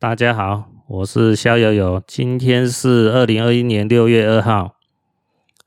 [0.00, 2.00] 大家好，我是肖友友。
[2.06, 4.76] 今天是二零二一年六月二号。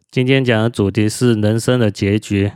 [0.09, 2.49] 今天讲的主题是人生的结局。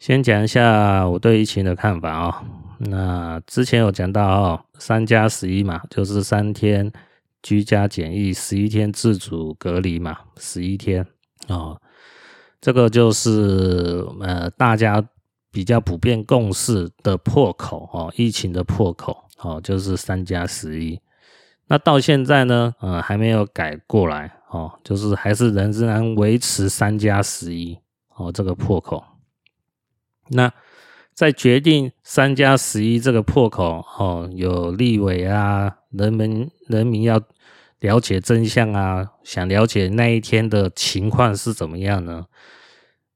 [0.00, 2.34] 先讲一下我对疫情的看法哦。
[2.78, 6.90] 那之前有讲到哦，三加十一嘛，就是三天
[7.44, 11.06] 居家检疫，十一天自主隔离嘛，十一天
[11.46, 11.80] 哦。
[12.60, 15.00] 这个就是呃大家
[15.56, 19.24] 比较普遍共识的破口哦，疫情的破口。
[19.38, 21.00] 哦，就是三加十一，
[21.68, 27.78] 那到现在呢，呃，还没有改过来哦，就是还是仍然维持三加十一
[28.16, 29.02] 哦这个破口。
[30.28, 30.52] 那
[31.14, 37.18] 在决定三加十一这个破口哦，有立委啊，人们人民要
[37.80, 42.26] 了解真相啊，想了解那一天的情况是怎么样呢？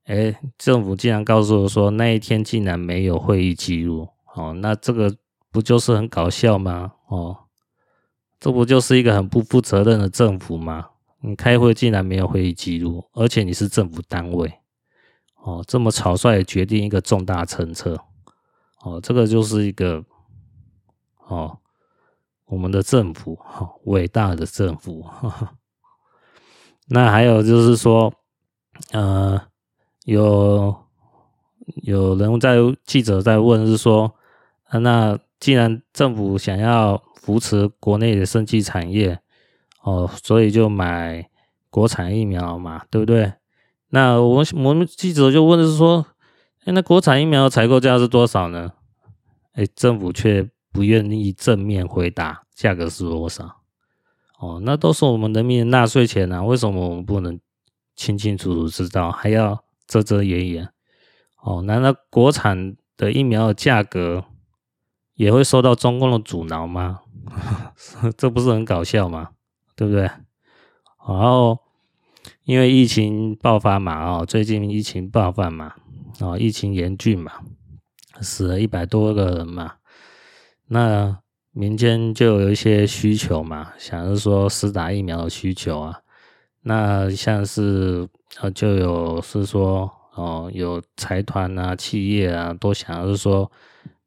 [0.04, 5.16] 哎，政府竟然告诉我说那一天竟然没有会议记录哦，那这个。
[5.52, 6.92] 不就是很搞笑吗？
[7.08, 7.36] 哦，
[8.38, 10.90] 这不就是一个很不负责任的政府吗？
[11.22, 14.60] 你开会竟然没有会议记录，而且你是政府单位，
[15.42, 18.00] 哦，这么草率的决定一个重大政策，
[18.84, 20.04] 哦，这个就是一个，
[21.26, 21.58] 哦，
[22.44, 25.02] 我们的政府，哦，伟大的政府。
[25.02, 25.48] 呵呵。
[26.86, 28.14] 那还有就是说，
[28.92, 29.48] 呃，
[30.12, 30.76] 有
[31.82, 34.14] 有人在记者在问，是说，
[34.64, 35.18] 啊，那。
[35.40, 39.18] 既然政府想要扶持国内的生技产业，
[39.82, 41.30] 哦，所以就买
[41.70, 43.32] 国产疫苗嘛，对不对？
[43.88, 46.04] 那我我们记者就问的是说，
[46.66, 48.72] 哎，那国产疫苗采购价是多少呢？
[49.54, 53.62] 哎，政府却不愿意正面回答价格是多少。
[54.40, 57.40] 哦，那都是我们人民的纳税钱啊，为什么我们不能
[57.96, 60.68] 清清楚楚知道，还要遮遮掩掩？
[61.42, 64.24] 哦，难道国产的疫苗的价格？
[65.14, 67.00] 也会受到中共的阻挠吗？
[68.16, 69.30] 这不是很搞笑吗？
[69.74, 70.02] 对不对？
[70.02, 71.58] 然后
[72.44, 75.74] 因为疫情爆发嘛，哦，最近疫情爆发嘛，
[76.20, 77.32] 哦，疫情严峻嘛，
[78.20, 79.74] 死了一百多个人嘛，
[80.68, 81.18] 那
[81.52, 86.00] 民间就有一些需求嘛，想是说施打疫苗的需求啊，
[86.62, 88.08] 那像是
[88.38, 93.50] 呃就有是说哦，有财团啊、企业啊都想是说。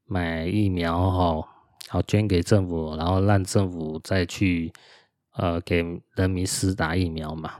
[0.05, 1.47] 买疫苗哦，
[1.87, 4.71] 好捐给政府，然后让政府再去
[5.31, 5.77] 呃给
[6.13, 7.53] 人民施打疫苗嘛。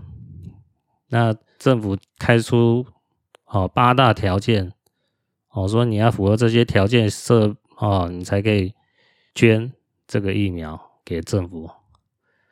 [1.08, 2.86] 那政府开出
[3.46, 4.72] 哦八大条件，
[5.50, 8.76] 哦说你要符合这些条件设哦，你才可以
[9.34, 9.72] 捐
[10.06, 11.72] 这个疫苗给政府。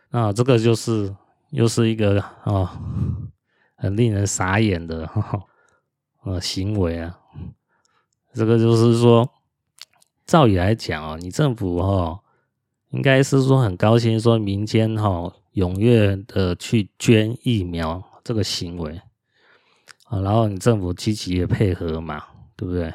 [0.10, 1.16] 那这个就是
[1.52, 2.68] 又是一个哦
[3.82, 5.44] 很令人傻眼的哦
[6.24, 7.20] 呃行为啊。
[8.34, 9.30] 这个就是说。
[10.24, 12.22] 照理来讲哦，你政府哈
[12.92, 19.02] 应该是说很高兴，说民间哈踊跃的去捐疫苗这个行为
[20.06, 22.24] 啊，然后你政府积极的配合嘛，
[22.56, 22.94] 对不对？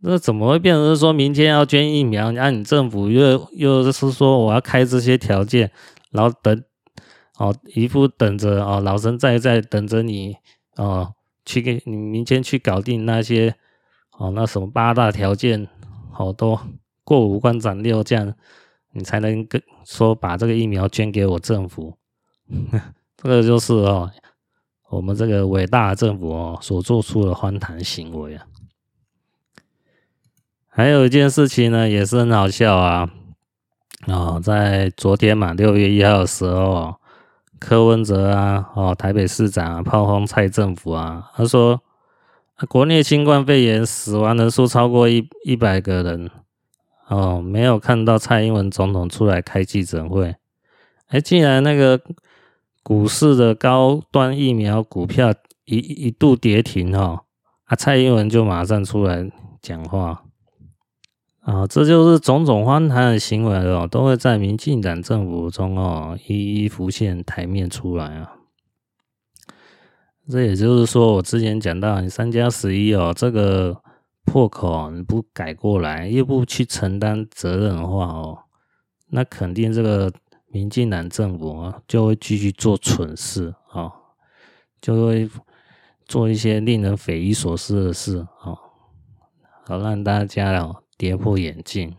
[0.00, 5.70] 那怎么会变成是说民间要捐疫苗，那你政府又又是说我要开这些条件，
[6.10, 6.64] 然后等
[7.42, 10.36] 哦一副等着哦老神在在等着你
[10.76, 11.12] 哦
[11.44, 13.56] 去给你明天去搞定那些
[14.12, 15.68] 哦那什么八大条件。
[16.14, 16.60] 好多
[17.04, 18.34] 过五关斩六将，
[18.92, 21.96] 你才能跟说把这个疫苗捐给我政府，
[23.16, 24.12] 这个就是哦，
[24.90, 28.46] 我们这个伟大的政府哦所做出的荒唐行为啊。
[30.68, 33.10] 还有一件事情呢，也是很好笑啊。
[34.06, 36.94] 哦，在昨天嘛，六月一号的时候，
[37.64, 41.80] 柯文哲啊，哦，台北市长啊，炮轰蔡政府啊，他说。
[42.68, 46.30] 国内新冠肺炎死亡人数超过一一百个人，
[47.08, 50.36] 哦，没有看到蔡英文总统出来开记者会。
[51.08, 52.00] 哎，既然那个
[52.84, 55.34] 股市的高端疫苗股票
[55.64, 57.22] 一一度跌停哦，
[57.64, 59.28] 啊，蔡英文就马上出来
[59.60, 60.22] 讲话，
[61.42, 68.32] 啊，这就是种种荒唐的行为哦，都会在民进党政府中哦一一浮现台面出来啊。
[70.28, 73.82] 这也就是说，我之前讲到，你三加十一哦，这个
[74.24, 78.38] 破口你不改过来，又不去承担责任的话哦，
[79.08, 80.12] 那肯定这个
[80.46, 83.90] 民进党政府啊就会继续做蠢事啊，
[84.80, 85.28] 就会
[86.06, 88.54] 做一些令人匪夷所思的事啊，
[89.64, 91.92] 好让大家哦跌破眼镜。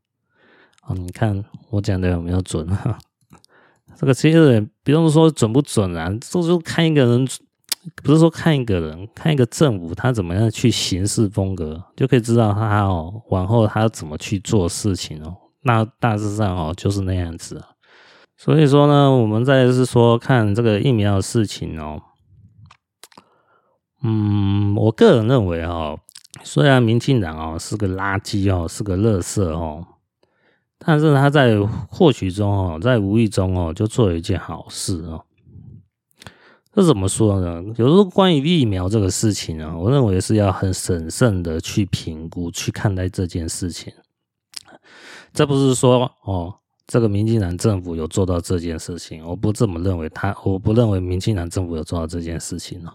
[0.88, 2.98] 哦，你看我讲的有没有准啊？
[3.94, 7.28] 这个其实也不用说准不准啊，就是看一个人。
[8.02, 17.62] 不是说看一个人，看一个政府他怎么样去行事风格，就可以知道他哦，往后他怎么去做事情哦，那大致上哦就是那样子。
[18.36, 22.02] 所以说呢，我们再是说看这个疫苗的事情哦。
[24.02, 25.98] 嗯，我个人认为哦，
[26.42, 29.86] 虽然民进党哦是个垃圾哦，是个垃圾哦，
[30.78, 35.24] 但是他在或许中哦，在无意中哦，就做了一件好事哦。
[36.72, 37.62] 这怎么说呢？
[37.76, 43.92] 有时候关于疫苗这个事情啊，我认为是要很审慎的去评估、去看待这件事情。
[45.32, 46.54] 这不是说哦，
[46.86, 50.32] 这个民进党政府有做到这件事情，我不这么认为他。
[50.32, 52.92] 他我不认为民进党政府有做到这件事情哦，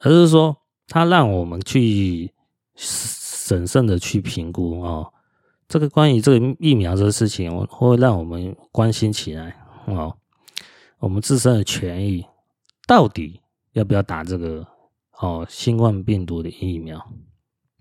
[0.00, 0.56] 而是说
[0.88, 2.32] 他让我们去
[2.76, 5.12] 审慎的去评估哦，
[5.68, 9.56] 这个关于这个疫苗这个事情，我会让我们关心起来
[9.86, 10.16] 哦，
[10.98, 12.24] 我们自身的权益。
[12.86, 13.40] 到底
[13.72, 14.66] 要不要打这个
[15.18, 16.98] 哦新冠病毒的疫苗？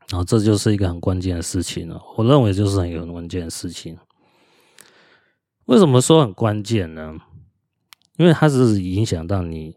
[0.09, 2.01] 然后这就是一个很关键的事情了。
[2.15, 3.97] 我认为就是很有关键的事情。
[5.65, 7.17] 为什么说很关键呢？
[8.17, 9.75] 因为它是影响到你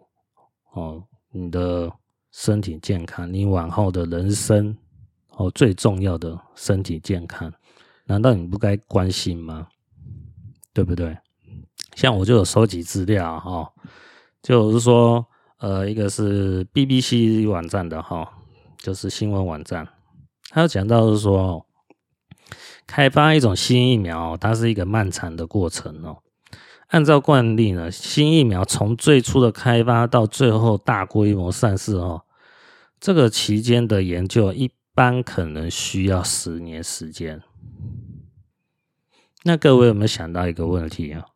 [0.74, 1.02] 哦
[1.32, 1.90] 你的
[2.30, 4.76] 身体健康，你往后的人生
[5.36, 7.52] 哦最重要的身体健康，
[8.04, 9.68] 难道你不该关心吗？
[10.74, 11.16] 对不对？
[11.94, 13.50] 像我就有收集资料哈。
[13.50, 13.72] 哦
[14.42, 15.26] 就是说，
[15.58, 18.32] 呃，一个是 BBC 网站的哈，
[18.78, 19.88] 就是新闻网站，
[20.50, 21.66] 他讲到是说，
[22.86, 26.18] 开发一种新疫苗，它是一个漫长的过程哦。
[26.88, 32.22] 按照惯例呢，新疫苗从最初的开发到最后大规模上市哦，
[33.00, 37.42] 这个期间的研究一般可能需要十年时间。
[39.42, 41.26] 那各位有没有想到一个问题啊？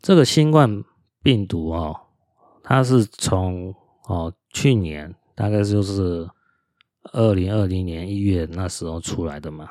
[0.00, 0.84] 这个新冠
[1.24, 2.02] 病毒哦，
[2.62, 3.74] 它是从
[4.04, 6.30] 哦去年大概就是
[7.12, 9.68] 二零二零年一月那时候出来的嘛。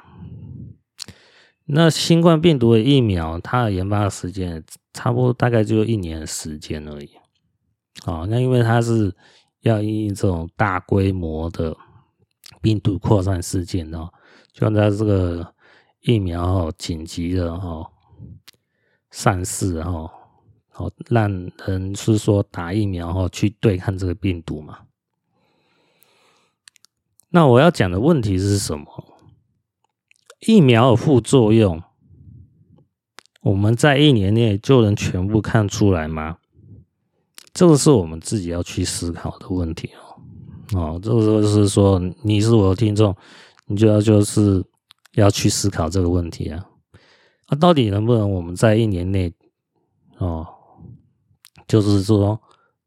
[1.64, 4.62] 那新冠病毒的疫苗，它的研发时间
[4.94, 7.10] 差不多大概就一年时间而已。
[8.06, 9.16] 哦，那因为它是
[9.62, 11.76] 要因应这种大规模的
[12.62, 14.12] 病毒扩散事件哦，
[14.52, 15.54] 就在这个
[16.02, 17.92] 疫苗紧急的哦
[19.12, 20.12] 上市哦。
[20.76, 21.28] 哦，让
[21.66, 24.78] 人是说打疫苗后去对抗这个病毒嘛？
[27.30, 28.86] 那我要讲的问题是什么？
[30.42, 31.82] 疫苗的副作用，
[33.42, 36.38] 我们在一年内就能全部看出来吗？
[37.54, 40.07] 这个是我们自己要去思考的问题哦。
[40.74, 43.16] 哦，这个就是说，你是我的听众，
[43.68, 44.64] 你就要就是
[45.14, 46.66] 要去思考这个问题啊。
[47.48, 49.34] 啊，到底能不能我们在一年内
[50.18, 50.46] 哦？
[51.68, 52.40] 就是说，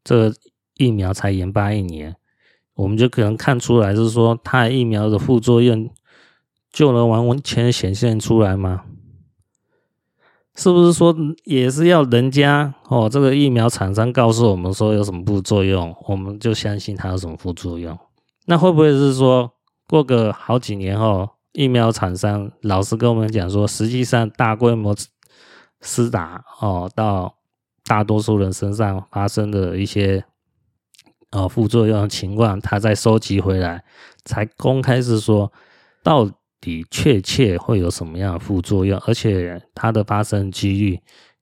[0.03, 0.35] 这个
[0.77, 2.15] 疫苗才研发一年，
[2.75, 5.89] 我们就可能看出来，就是说它疫苗的副作用
[6.71, 8.83] 就能完完全显现出来吗？
[10.55, 17.97] 是不是说也是要人家哦，这个疫苗厂商告诉我们说有什么副作用，我们就相信它有什么副作用？
[18.45, 19.51] 那会不会是说
[19.87, 24.95] 过个好几年后，疫苗厂商老实跟我们讲说，实际上大规模
[25.81, 27.35] 施打哦到。
[27.83, 30.23] 大多数人身上发生的一些
[31.31, 33.83] 呃副作用情况，他再收集回来，
[34.23, 35.51] 才公开是说
[36.03, 36.29] 到
[36.61, 40.99] 底确切会有什么样的副作用，而且它的发生几率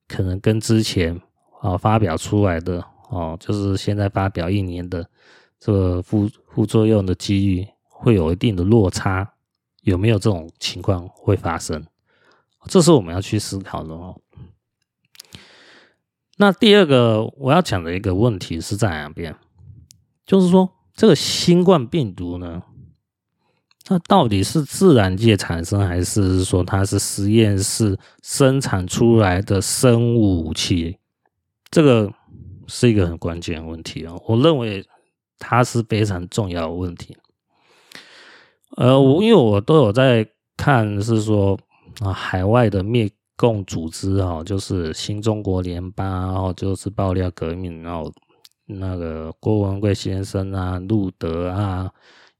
[0.07, 1.21] 可能跟之前
[1.61, 5.07] 啊、发表出来的哦、就是现在发表一年的
[5.59, 9.33] 这个副副作用的几率会有一定的落差，
[9.81, 11.85] 有没有这种情况会发生？
[12.67, 14.21] 这是我们要去思考的哦。
[16.37, 19.35] 那第二个我要讲的一个问题是在哪边？
[20.25, 22.63] 就是说，这个新冠病毒呢，
[23.89, 30.97] 那到底是自然界产生，还是说它是实验室生产出来的生物武器？
[31.69, 32.11] 这个
[32.67, 34.13] 是一个很关键的问题啊。
[34.25, 34.85] 我认为
[35.37, 37.17] 它是非常重要的问题。
[38.77, 41.59] 呃，我因为我都有在看，是说
[41.99, 43.09] 啊，海外的灭。
[43.41, 48.11] 共组织啊，就是新中国联邦，然后就是爆料革命，然后
[48.65, 51.89] 那个郭文贵先生啊、路德啊、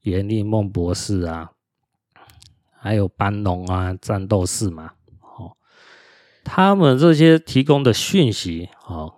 [0.02, 1.52] 严立孟博士啊，
[2.78, 5.56] 还有班农啊、战斗士嘛，哦，
[6.44, 9.14] 他们这些提供的讯息，哦，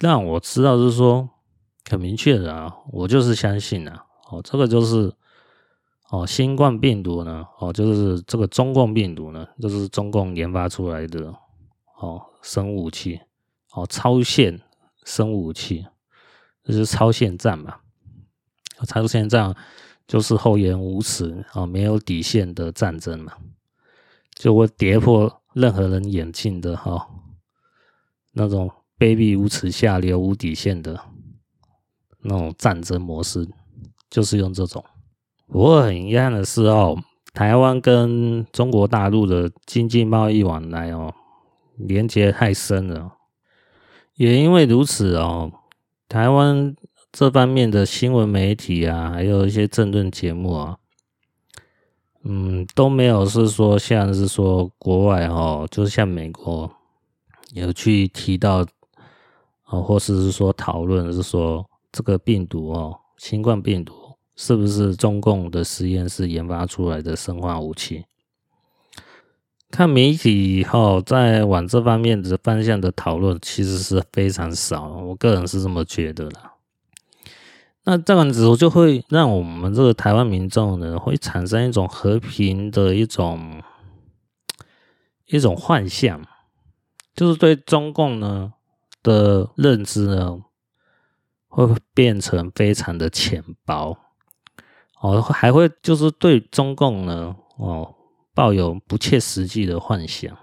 [0.00, 1.30] 让我知道就是说
[1.88, 5.14] 很明确的啊，我就是相信啊，哦，这个就是。
[6.12, 7.46] 哦，新冠病毒呢？
[7.60, 11.32] 哦，就是这个中共病毒呢，就是中共研发出来的
[12.00, 13.20] 哦，生物武器
[13.74, 14.60] 哦，超限
[15.04, 15.86] 生物武器，
[16.64, 17.76] 就是超限战嘛。
[18.88, 19.54] 超限战
[20.10, 23.32] 就是厚颜无耻啊，没有底线的战争嘛。
[24.34, 27.06] 就会跌破任何人眼镜的哈，
[28.32, 31.00] 那种卑鄙无耻、下流无底线的
[32.22, 33.48] 那种战争模式，
[34.10, 34.84] 就是用这种。
[35.46, 37.00] 不过很遗憾的是哦，
[37.32, 41.14] 台湾跟中国大陆的经济贸易往来哦，
[41.76, 43.12] 连接太深了。
[44.16, 45.52] 也因为如此哦，
[46.08, 46.74] 台湾
[47.12, 50.78] 这方面的新闻媒体啊，还有一些政论节目啊，
[52.22, 56.70] 嗯，都没有是说像是说国外哦，就是像美国
[57.52, 58.64] 有去提到
[59.66, 63.92] 哦，或者是说讨论是说这个病毒哦，新冠病毒
[64.36, 68.04] 是不是中共的实验室研发出来的生化武器？
[69.68, 74.88] 看媒体以后，在往这方面的方向的讨论，其实是非常少。
[74.98, 76.40] 我个人是这么觉得的。
[77.84, 83.62] 那这样子，就会让我们这个台湾民众呢，会产生一种和平的一种
[85.26, 86.20] 一种幻象，
[87.14, 88.52] 就是对中共呢
[89.02, 90.40] 的认知呢，
[91.48, 93.96] 会变成非常的浅薄。
[95.00, 97.96] 哦，还会就是对中共呢，哦。
[98.32, 100.34] 抱有不切实际的幻想，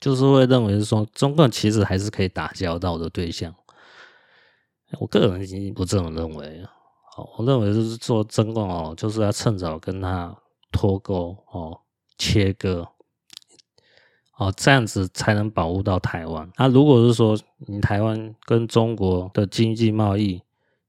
[0.00, 3.52] 就是会认为是说中共其实还是可以打交道的对象。
[4.98, 6.64] 我个人已经不这么认为。
[7.14, 10.36] 好，我认为就是说中共哦，就是要趁早跟他
[10.70, 11.80] 脱钩哦，
[12.16, 12.88] 切割
[14.36, 16.50] 哦，这样子才能保护到台湾。
[16.56, 20.42] 那如果是说你台湾跟中国的经济贸易，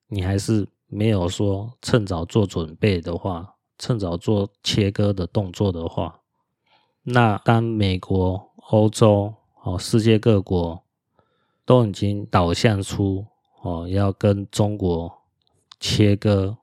[0.08, 3.50] 你还是没有说趁早做准备的话。
[3.80, 6.22] 趁早做切割的动作的话，
[7.02, 9.34] 那当美国、欧洲、
[9.64, 10.84] 哦世界各国
[11.66, 13.26] 都已经导向出
[13.64, 15.24] 哦要跟中国
[15.80, 16.58] 切割、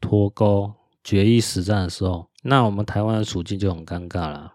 [0.00, 0.72] 脱钩、
[1.04, 4.54] 决一死战的时候，那我们台湾的处境就很尴尬了。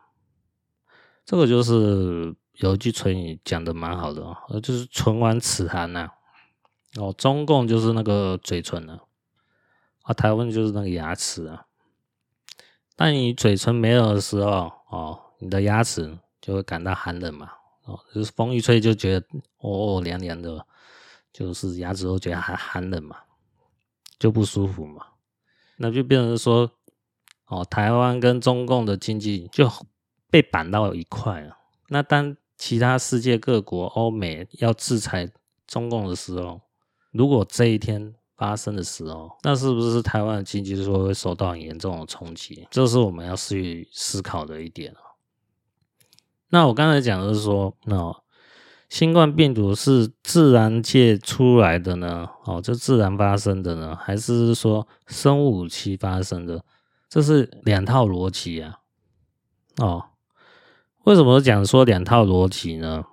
[1.25, 6.09] 这个就是有一句成语讲的蛮好的哦，就是唇亡齿寒呐。
[6.95, 8.99] 哦，中共就是那个嘴唇呢，
[10.03, 11.65] 啊，台湾就是那个牙齿啊。
[12.95, 17.49] 当你嘴唇没有的时候，哦，你的牙齿就会感到寒冷嘛，
[17.85, 19.25] 哦，就是风一吹就觉得
[19.57, 20.65] 哦凉凉的，
[21.33, 23.17] 就是牙齿都觉得还寒冷嘛，
[24.19, 25.05] 就不舒服嘛，
[25.77, 26.71] 那就变成说，
[27.47, 29.69] 哦，台湾跟中共的经济就
[30.29, 31.57] 被绑到一块了。
[31.89, 35.29] 那当其他世界各国、欧美要制裁
[35.67, 36.61] 中共的时候，
[37.11, 42.67] 如果这一天，发生的时候，那是不是台湾的经济说会受到很严重的冲击？
[42.71, 44.93] 这是我们要去思考的一点。
[46.49, 48.22] 那我刚才讲的是说，那
[48.93, 52.29] 新冠病毒是自然界出来的呢？
[52.45, 53.95] 哦，就自然发生的呢？
[53.95, 56.63] 还是说生物武器发生的？
[57.09, 58.81] 这是两套逻辑啊。
[59.77, 60.05] 哦，
[61.05, 63.05] 为什么讲说两套逻辑呢？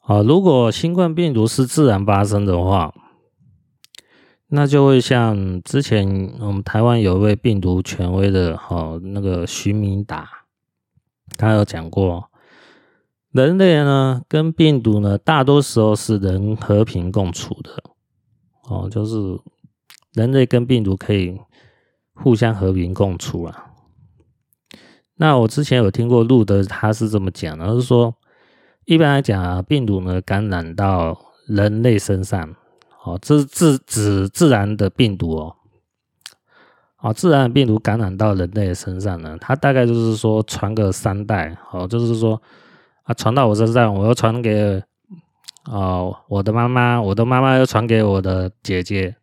[0.00, 2.92] 啊，如果新冠病毒是自然发生的话，
[4.48, 10.28] 那就会像之前我们台湾有一位病毒权威的，哦，那个徐明达，
[11.38, 12.28] 他有讲过，
[13.34, 17.82] 人类呢跟病毒呢，大多时候是人和平共处的，
[18.68, 19.16] 哦，就是
[20.12, 21.36] 人类跟病毒可以
[22.14, 23.72] 互相和平共处啊。
[25.16, 28.14] 那我之前有听过路德，他是这么讲的，他是说。
[28.86, 32.54] 一般来讲啊，病毒呢感染到人类身上，
[33.02, 35.56] 哦，这是自指自然的病毒哦，
[37.00, 42.38] 哦，自然的病毒感染到人类的身上呢，它大概就是说传个三代，哦，就是说
[43.04, 44.82] 啊传到我身上，我又传给
[45.64, 49.16] 哦我的妈妈，我的妈妈又传给我的姐姐，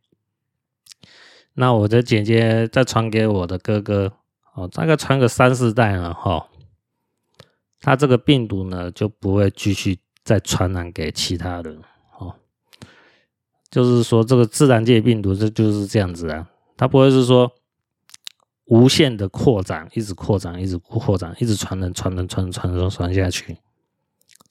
[1.54, 4.14] 那我的姐姐再传给我的哥哥，
[4.54, 6.36] 哦，大概传个三四代了哈。
[6.36, 6.48] 哦
[7.84, 11.82] 它这个病毒呢，就不会继续再传染给其他人
[12.20, 12.36] 哦。
[13.72, 16.48] 就是说，这个自然界病毒这就是这样子啊，
[16.78, 17.52] 它不会是说
[18.66, 23.58] 无限的扩展，一直扩展，一直扩展，一直传人、传人、传人、传人、传下去。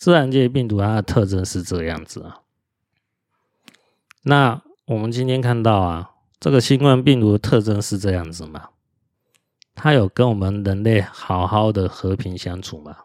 [0.01, 2.41] 自然界病毒它的特征是这样子啊。
[4.23, 8.71] 那我们今天看到啊，这个新冠病毒的特征是这样子吗？
[9.75, 12.97] 它有跟我们人类好好的和平相处吗？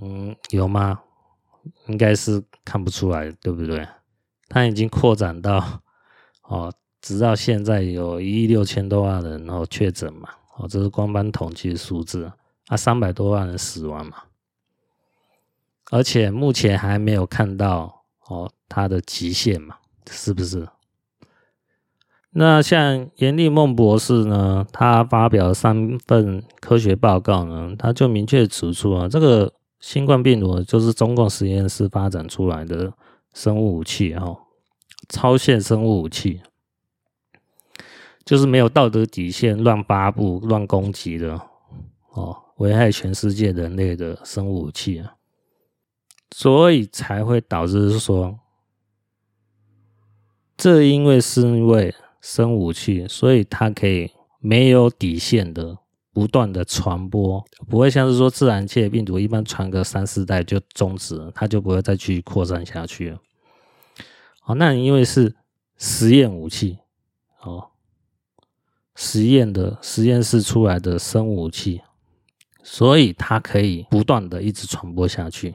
[0.00, 1.02] 嗯，有吗？
[1.88, 3.88] 应该是看不出来，对不对？
[4.48, 5.82] 它已经扩展到
[6.42, 12.30] 哦，直到现在有一亿六千多万人然后确诊嘛，哦，这是官方统计数字
[12.68, 14.22] 啊，三百多万人死亡嘛，
[15.90, 19.76] 而且目前还没有看到哦它的极限嘛，
[20.10, 20.68] 是不是？
[22.30, 32.92] 那像严立梦博士呢，他发表三份科学报告呢，他就明确指出啊，这个新冠病毒就是中共实验室发展出来的
[33.32, 34.36] 生物武器哦，
[35.08, 36.42] 超限生物武器，
[38.22, 41.40] 就是没有道德底线、乱发布、乱攻击的
[42.12, 45.15] 哦，危害全世界人类的生物武器啊，
[46.38, 48.38] 所以才会导致说，
[50.54, 51.94] 这因为是因为。
[52.20, 55.78] 生武器，所以它可以没有底线的
[56.12, 63.20] 不断的传播，不会像是说自然界病毒一般传个三四代就终止，它就不会再去扩散下去了。
[64.40, 65.36] 好，那因为是
[65.78, 66.80] 实验武器，
[67.42, 67.68] 哦，
[68.96, 71.82] 实验的实验室出来的生物武器，
[72.64, 75.54] 所以它可以不断的一直传播下去，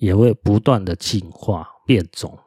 [0.00, 2.38] 也会不断的进化变种。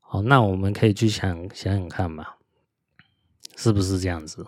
[0.00, 2.36] 好，那我们可以去想想想看吧，
[3.56, 4.46] 是不是这样子？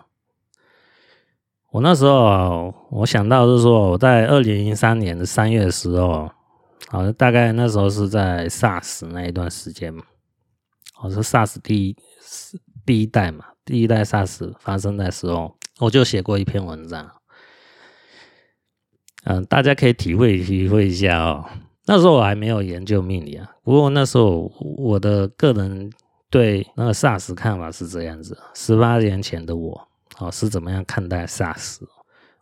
[1.71, 6.31] 我那时候我想到是说，我在二零零三年的三月的时候，
[6.87, 10.05] 好像大概那时候是在 SARS 那一段时间嘛，
[11.03, 11.97] 我是 SARS 第一
[12.85, 17.11] 第一代嘛，第一代 SARS 发生的时候，我就写过一篇文章，
[19.25, 21.45] 嗯，大家可以体会体会一下哦。
[21.85, 25.91] 那时候我还没有研究命理啊，不过那时候我的个人
[26.29, 31.79] 对那个 SARS 看法是这样子：十八年前的我，哦，是怎么样看待 SARS？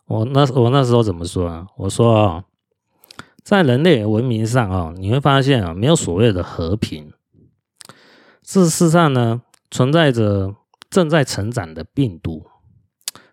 [0.06, 1.66] 我那我那时候怎么说啊？
[1.76, 2.44] 我说哦，
[3.42, 7.12] 在人类文明上哦，你会发现啊，没有所谓的和平。
[8.42, 10.54] 事实上呢，存在着
[10.90, 12.46] 正在成长的病毒，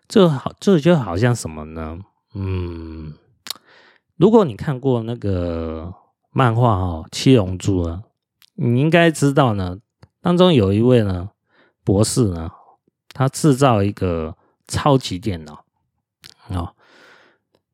[0.08, 1.98] 这好，这就好像什么呢？
[2.34, 3.12] 嗯，
[4.22, 5.92] 如果你看过那个。
[6.34, 8.04] 漫画哦，七龙珠啊，
[8.54, 9.76] 你应该知道呢。
[10.22, 11.28] 当中有一位呢
[11.84, 12.50] 博士呢，
[13.12, 14.34] 他制造一个
[14.66, 15.66] 超级电脑
[16.48, 16.74] 哦。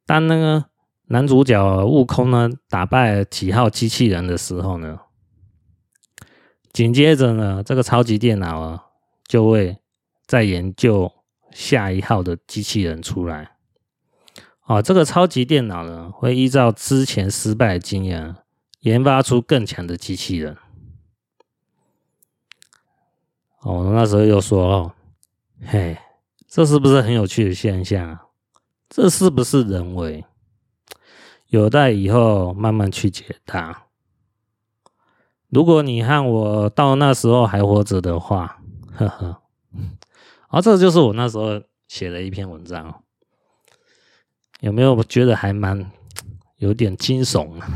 [0.04, 0.64] 当那个
[1.06, 4.98] 男主角悟空呢打败几号机器人的时候呢，
[6.72, 8.87] 紧接着呢，这个超级电脑啊
[9.28, 9.78] 就会
[10.26, 11.12] 再研究
[11.52, 13.57] 下一号的机器人出来。
[14.68, 18.37] 哦，这个超级电脑呢会依照之前失败的经验。
[18.83, 20.57] 研发出更强的机器人。
[23.62, 24.92] 哦，那时候又说哦，
[25.66, 25.98] 嘿，
[26.46, 28.26] 这是不是很有趣的现象啊？
[28.88, 30.24] 这是不是人为？
[31.48, 33.87] 有待以后慢慢去解答。
[35.48, 38.62] 如果你和我到那时候还活着的话，
[38.94, 39.42] 呵呵。
[40.50, 43.02] 而、哦、这就是我那时候写的一篇文章。
[44.60, 45.90] 有没有觉得还蛮
[46.58, 47.68] 有点惊悚啊？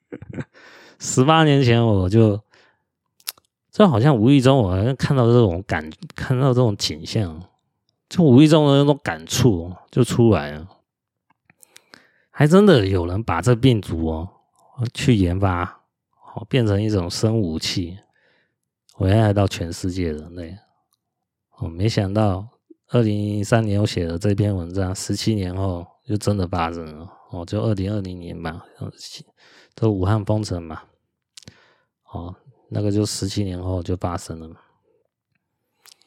[0.98, 2.40] 十八年前，我就
[3.72, 7.42] 这好像无意中，我好像看到这种感，看到这种景象，
[8.08, 10.68] 就无意中的那种感触就出来了。
[12.30, 14.28] 还真的有人把这病毒哦
[14.94, 15.82] 去研发，
[16.34, 17.98] 哦变成一种生武器，
[18.98, 20.56] 危害到全世界人类。
[21.58, 22.48] 我没想到，
[22.92, 27.08] 二零一三年我写的这篇文章，十七年后就真的发生了。
[27.30, 28.64] 哦，就二零二零年吧，
[29.76, 30.82] 这武汉封城嘛。
[32.10, 32.34] 哦，
[32.68, 34.56] 那个就十七年后就发生了。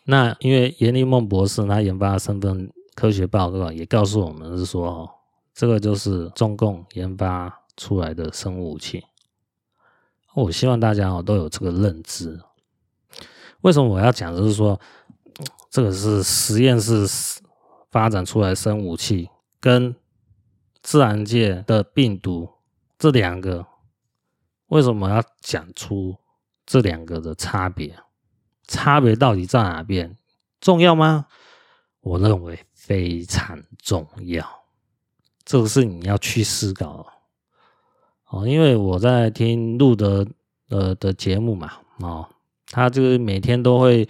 [0.03, 5.09] 那因为严立梦博士他研发的身份科学报告也告诉我们是说，哦，
[5.53, 9.05] 这个就是中共研发出来的生物武器。
[10.35, 12.41] 我希望大家哦都有这个认知。
[13.61, 14.35] 为什么我要讲？
[14.35, 14.77] 就是说，
[15.73, 17.07] 这个是实验室
[17.89, 19.95] 发展出来生物武器，跟
[20.83, 22.47] 自然界的病毒
[22.99, 23.65] 这两个。
[24.67, 26.15] 为什么要讲出
[26.63, 27.97] 这两个的差别？
[28.67, 30.15] 差别到底在哪边？
[30.62, 31.25] 重要吗？
[32.01, 34.47] 我认为非常重要。
[35.43, 37.03] 这个是你要去思考
[38.29, 38.47] 哦。
[38.47, 40.27] 因为我在听路德
[40.69, 42.29] 呃的节目嘛，哦，
[42.67, 44.07] 他就是每天都会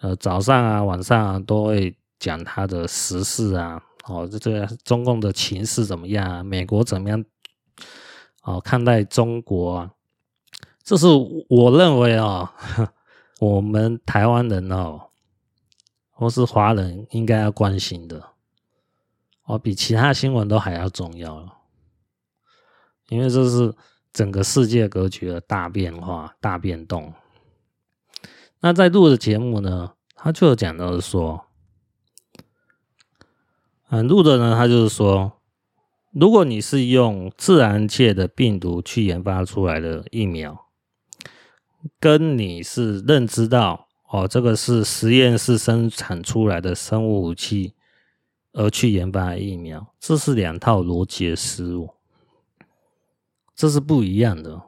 [0.00, 6.42] 呃早上啊晚上啊都会讲他的时事啊，哦，这这个中共的情势怎么样啊？
[6.42, 7.24] 美国怎么样？
[8.42, 9.90] 哦，看待中国啊，
[10.82, 11.06] 这是
[11.48, 12.54] 我认为啊，
[13.40, 15.08] 我们台湾人哦，
[16.10, 18.22] 或是华人应该要关心的
[19.44, 21.46] 哦，比其他新闻都还要重要，
[23.08, 23.74] 因为这是
[24.12, 27.12] 整个世界格局的大变化、大变动。
[28.60, 31.46] 那在录的节目呢，他就讲到说，
[33.88, 35.32] 嗯，录的呢，他就是说。
[36.12, 40.66] 如果你是用自然界的病毒去研发出来的疫苗，
[42.00, 47.74] 跟你是认知到哦，这个是实验室生产出来的生物武器
[48.52, 51.94] 而去研发疫苗，这是两套逻辑思路，
[53.54, 54.60] 这是不一样的。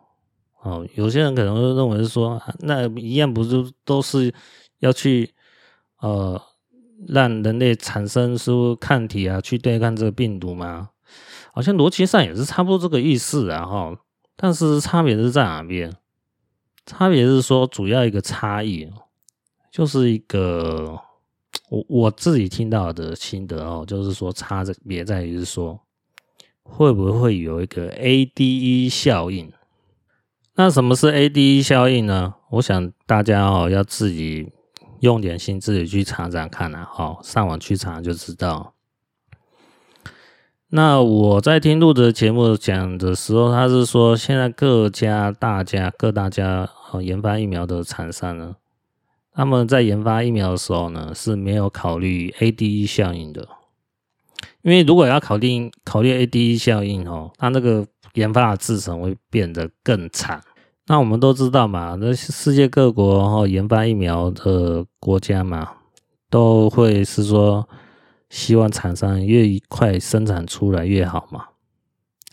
[0.63, 4.33] 哦，有些人可能会认为是说，那一样不是都是
[4.79, 5.29] 要去
[6.01, 6.41] 呃
[7.09, 10.91] 让人类产生出抗体啊，去对抗这个病毒吗？
[11.53, 13.99] 好像逻辑上也是差不多这个意思啊，哈。
[14.37, 15.93] 但是差别是在哪边？
[16.87, 18.89] 差别是说，主要一个差异，
[19.71, 20.99] 就是一个
[21.69, 25.81] 我我自己听到的心得哦，就是说差别在于是说，
[26.63, 29.53] 会不会有一个 ADE 效应？
[30.55, 32.35] 那什么是 ADE 效应呢？
[32.51, 34.53] 我想大家哦要自己
[35.01, 38.75] 用点心自己去查查看啊，哈，上网去查就知道。
[40.69, 48.57] 那我在听录的节目讲的时候，他是说现在各家大家各大家哦研发疫苗的厂商呢，
[49.33, 53.49] 他们在研发疫苗的时候呢是没有考虑 ADE 效应的，
[54.61, 60.43] 因为如果要考虑考虑 ADE 效应哦，它那个研发的制程会变得更长。
[60.87, 65.75] 那我们都知道嘛，那世界各国哦研发疫苗的国家嘛，
[66.31, 67.69] 都会是说。
[68.33, 71.49] 希望厂商越快生产出来越好嘛，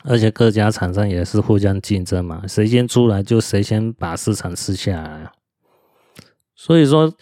[0.06, 5.30] 而且各家厂商也是互相竞争嘛，谁先出来就谁先把市场吃下来。
[6.56, 7.14] 所以说，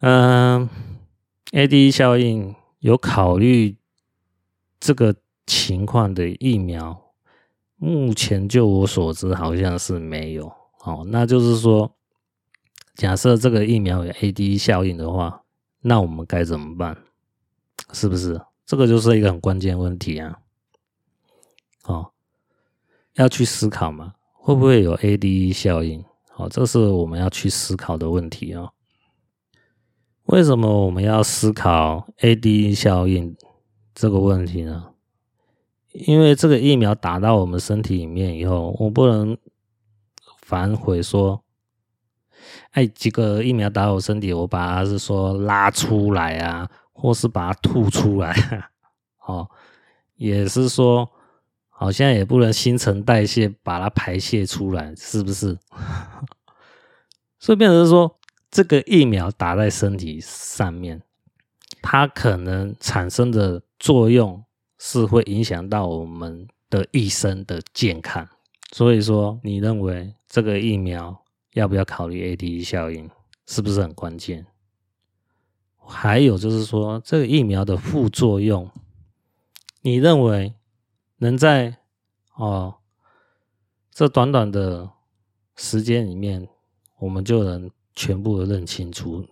[0.00, 0.66] 嗯
[1.52, 3.76] ，ADE 效应有考虑
[4.80, 7.03] 这个情况的疫苗，
[7.84, 10.50] 目前就我所知好像是没有。
[10.84, 11.94] 哦，那就是说，
[12.94, 15.42] 假设这个疫苗有 ADE 效应的话，
[15.82, 16.96] 那我们该怎么办？
[17.92, 18.40] 是不是？
[18.64, 20.38] 这个就是一个很关键问题啊！
[21.84, 22.12] 哦，
[23.16, 26.02] 要去思考嘛，会不会有 ADE 效应？
[26.36, 28.72] 哦，这是我们要去思考的问题哦。
[30.24, 33.36] 为什么我们要思考 ADE 效应
[33.94, 34.93] 这个问题呢？
[35.94, 39.36] 因为这个疫苗打到我们身体里面以后，我不能
[40.42, 41.42] 反悔说，
[42.72, 46.70] 哎，这个疫苗打我身体，我把它是说拉出来啊。
[46.96, 48.32] 或是把它吐出来，
[49.26, 49.50] 哦，
[50.14, 51.10] 也是说，
[51.68, 55.58] 好像也不能新陈代谢把它排泄出来，是不是？
[57.40, 58.16] 所以变成是说，
[58.48, 61.02] 这个疫苗打在身体上面，
[61.82, 64.44] 它可能产生的作用
[64.86, 68.28] 是会影响到我们的一生的健康。
[68.70, 73.08] 所以说，你认为这个疫苗要不要考虑 ADE 效应，
[73.46, 74.46] 是不是很关键？
[75.78, 78.70] 还有就是说，这个疫苗的副作用，
[79.80, 80.52] 你认为
[81.16, 81.78] 能在
[82.34, 82.74] 哦
[83.90, 84.90] 这短短的
[85.56, 86.46] 时间里面，
[86.98, 89.26] 我们就能全部的认清楚，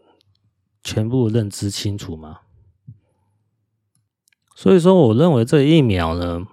[0.83, 2.41] 全部认知清楚吗？
[4.55, 6.47] 所以说，我认为这疫苗呢，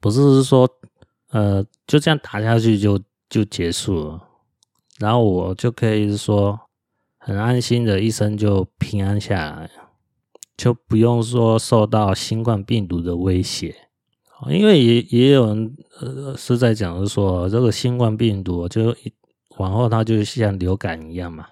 [0.00, 0.68] 不是说
[1.30, 4.28] 呃就这样打下去就就结束了，
[4.98, 6.60] 然后我就可以说。
[7.20, 9.70] 很安心的一生就平安下来，
[10.56, 13.74] 就不用说受到新冠病毒的威胁。
[14.48, 18.96] 因为也也有人呃是在讲，是说这个新冠病毒就
[19.58, 21.48] 往后它就像流感一样嘛，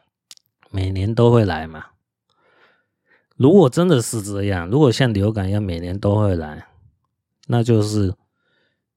[0.70, 1.84] 每年都会来嘛。
[3.36, 6.66] 如果真的是这样，如果像流感一样每年都会来，
[7.48, 8.14] 那就是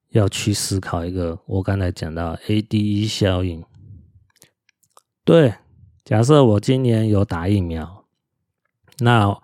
[0.10, 3.63] 要去思考一个我刚才讲到 ADE 效应，
[5.23, 5.54] 对。
[6.06, 8.06] 假设我今年有打疫苗，
[8.97, 9.38] 那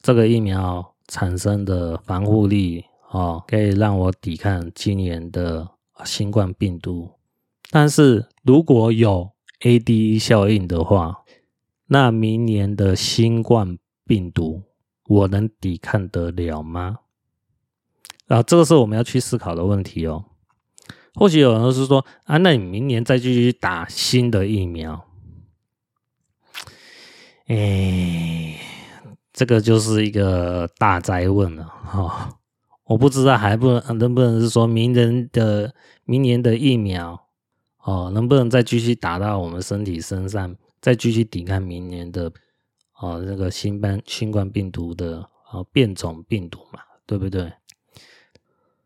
[0.00, 5.70] 这个疫苗产生的防护力哦，可以让我抵抗今年的
[6.04, 7.10] 新冠病毒。
[7.70, 11.24] 但是如果有 ADE 效应的话，
[11.86, 13.76] 那明年的新冠
[14.08, 14.62] 病毒
[15.06, 16.98] 我能抵抗得了吗？
[18.26, 20.24] 啊，这个是我们要去思考的问题哦。
[21.14, 25.04] 或许有人是说啊，那你明年再继续打新的疫苗。
[27.46, 28.58] 哎，
[29.32, 32.38] 这个就是一个大哉问了哈！
[32.84, 37.26] 我不知道还不能能不能是说明年的明年的疫苗
[37.82, 42.30] 哦，能不能再继续打到我们身体身上，再继续抵抗明年的
[43.00, 47.52] 哦那个新冠新冠病毒的哦变种病毒嘛，对不对？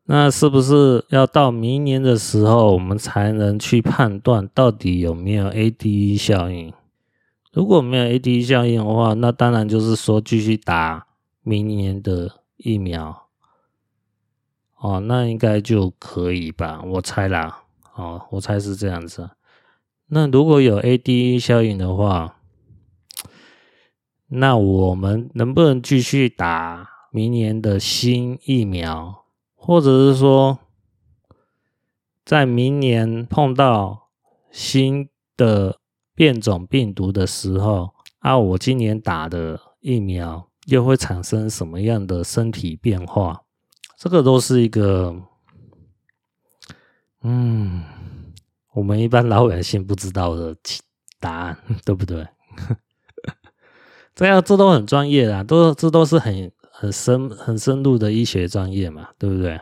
[0.04, 6.72] 那是不是要到明年的时候，我们才能去判断到底有没有 ADE 效应？
[7.52, 11.06] 如果没有 ADE 效应的话，那当然就是说继续打
[11.42, 13.28] 明年的疫苗，
[14.78, 16.82] 哦，那应该就可以吧？
[16.84, 17.62] 我猜啦，
[17.94, 19.30] 哦，我猜是这样子。
[20.08, 22.36] 那如果有 ADE 效应的话，
[24.34, 30.58] 那我们能不能继续打明年的新疫苗，或者是说，
[32.24, 34.08] 在明年碰到
[34.50, 35.78] 新的
[36.14, 43.42] 变种病毒的时候，啊，我今年打的疫苗又会产生什么样的身体变化？
[43.98, 45.14] 这个都是一个，
[47.20, 47.84] 嗯，
[48.72, 50.56] 我们一般老百姓不知道的
[51.20, 52.26] 答案，对不对？
[54.14, 59.60] 这样这都很专业的，都这都是很很深很深入的医学专业嘛，对不对？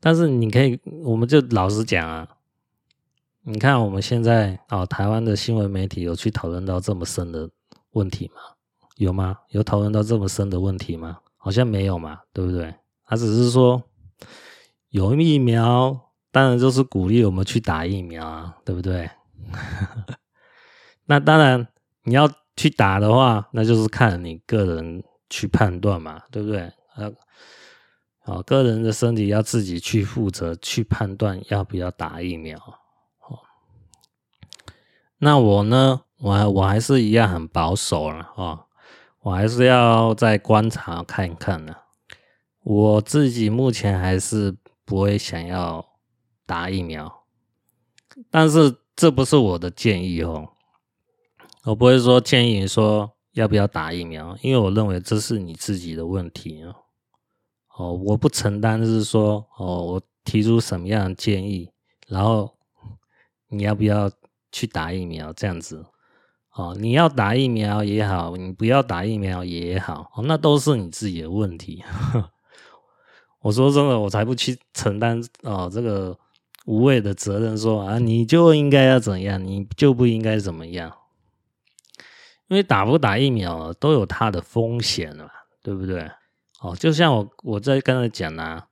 [0.00, 2.26] 但是你可以，我们就老实讲啊，
[3.42, 7.50] 你看我们现在哦，台湾的新闻媒体有去讨论到这么深的
[7.90, 8.40] 问题吗？
[8.96, 9.36] 有吗？
[9.50, 11.18] 有讨论到这么深的问题吗？
[11.36, 12.74] 好像没有嘛，对不对？
[13.04, 13.82] 他只是说
[14.88, 19.10] 有疫苗，当然就是鼓励我们去打疫苗啊，对不对？
[21.06, 21.66] 那当然
[22.04, 26.60] 你要去打的话，那就是看你个人去判断嘛，对不对？
[26.94, 27.10] 啊。
[28.26, 32.58] 哦，个人的身体要自己去负责，去判断要不要打疫苗。
[33.26, 33.40] 哦，
[35.16, 36.02] 那我呢？
[36.18, 38.66] 我我还是一样很保守了哦，
[39.22, 41.74] 我还是要再观察看一看呢。
[42.62, 45.82] 我自己目前还是不会想要
[46.44, 47.24] 打疫苗，
[48.30, 50.50] 但是这不是我的建议哦。
[51.64, 56.74] 我不会说建议你说要不要打疫苗，因为我认为这是你自己的问题哦。
[57.76, 61.70] 哦，我不承担，就是说，哦，我提出什么样的建议，
[62.08, 62.56] 然后
[63.48, 64.10] 你要不要
[64.50, 65.84] 去打疫苗这样子？
[66.54, 71.82] 哦，你要打疫苗也好，你不要打疫苗也好，哦，那都是你自己的问题。
[73.40, 76.18] 我说真的，我才不去承担哦这个
[76.66, 80.92] 无谓的责任，说啊，你就应该要怎样，你就不应该怎么样，
[82.50, 85.30] 因为打不打疫苗都有它的风险嘛，
[85.62, 86.10] 对不对？
[86.60, 88.66] 哦，就像我我在刚才讲啊，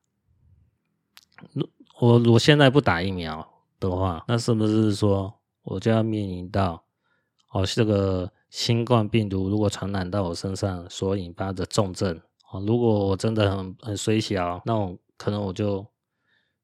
[2.01, 6.85] 我我现在不打疫苗的话，那是不是说我就要面临到
[7.53, 12.21] 哦这个新冠病毒如果传染到我身上所引发的重症？
[12.51, 15.87] 哦，如果我真的很很衰小，那我可能我就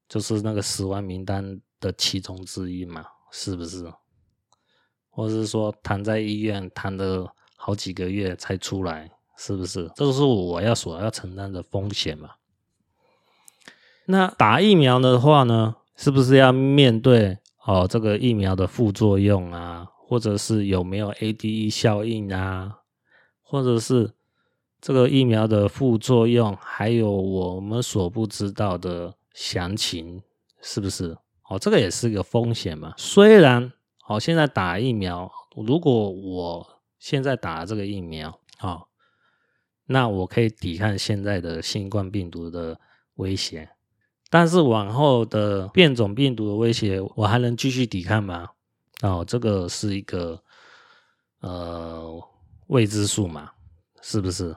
[0.09, 3.89] 就是那个死亡名单的其中之一嘛，是不是？
[5.15, 9.09] 或者是说躺在医院躺了好几个月才出来？
[9.37, 9.91] 是不是？
[9.95, 12.31] 这是我要所要承担的风险嘛？
[14.05, 22.79] 那打疫苗的话呢，是不是要面对哦这个疫苗的副作用啊，或者是有没有 ADE 效应啊，
[23.41, 24.13] 或者是
[24.79, 30.21] 这个疫苗的副作用，还有我们所不知道的详情，
[30.61, 31.17] 是不是？
[31.49, 32.93] 哦，这个也是一个风险嘛。
[32.95, 33.71] 虽然
[34.07, 38.87] 哦，现在打疫苗，如果我现在打这个疫苗，哦。
[39.87, 42.79] 那我可以抵抗现在的新冠病毒的
[43.17, 43.69] 威胁，
[44.31, 48.49] 但是往后的变种病毒的威胁，我还能继续抵抗吗？
[49.03, 50.41] 哦，这个是一个
[51.41, 52.19] 呃
[52.65, 53.51] 未知数嘛，
[54.01, 54.55] 是不是？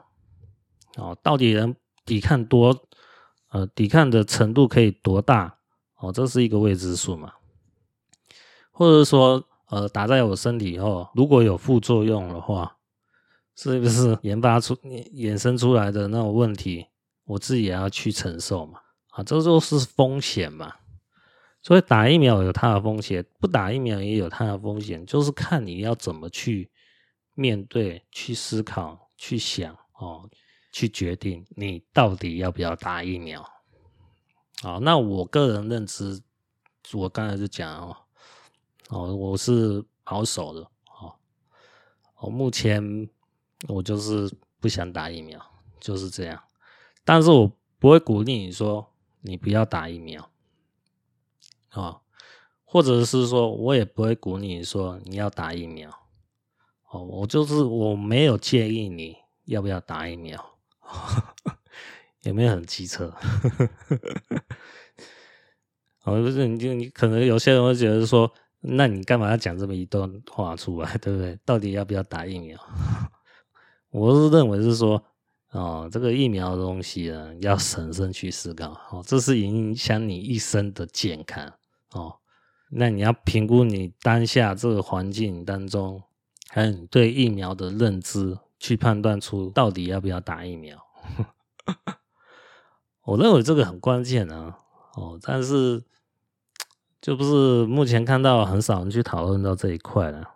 [0.96, 2.74] 哦，到底能抵抗多
[3.50, 5.58] 呃抵抗的程度可以多大？
[5.96, 7.34] 哦，这是一个未知数嘛，
[8.78, 12.76] 或者说呃打在我身体以后，如果有副作用的话。
[13.60, 14.72] 是不是研发出、
[15.18, 16.86] 衍生出来的那种问题，
[17.24, 18.78] 我自己也要去承受嘛？
[19.08, 20.72] 啊，这就是风险嘛。
[21.60, 26.70] 所以打疫苗有它的风险，不打疫苗也有它的风险，就是看你要怎么去
[27.34, 30.30] 面对、去思考、去想哦，
[30.70, 33.44] 去决定你到底要不要打疫苗。
[34.62, 36.22] 好，那我个人认知，
[36.92, 37.96] 我刚才就讲哦，
[38.88, 40.61] 哦，我是保守的，
[41.01, 41.14] 哦，
[42.20, 43.09] 我目前。
[43.66, 45.44] 我就是不想打疫苗，
[45.81, 46.40] 就是这样。
[47.05, 50.31] 但是我不会鼓励你说你不要打疫苗，
[51.72, 52.03] 哦，
[52.62, 55.90] 或者是说我也不会鼓励你说你要打疫苗。
[56.90, 60.55] 哦，我就是我没有建议你要不要打疫苗，
[62.22, 63.12] 有没有很机车？
[66.05, 71.38] 哦，不是，你就你可能有些人会觉得说，那你干嘛要讲这么一段话出来， 对不对？
[71.44, 72.59] 到底要不要打疫苗？
[73.90, 75.03] 我是认为是说，
[75.53, 81.55] 哦，这个疫苗的东西呢，要审慎去思考，哦，这是影响你一生的健康，
[81.92, 82.18] 哦，
[82.71, 86.03] 那你要评估你当下这个环境当中，
[86.51, 90.85] 还有你对疫苗的认知，去判断出到底要不要打疫苗。
[93.05, 94.59] 我认为这个很关键啊，
[94.97, 95.83] 哦，但是
[97.00, 100.28] 就不是目前看到很少人去讨论到这一块了。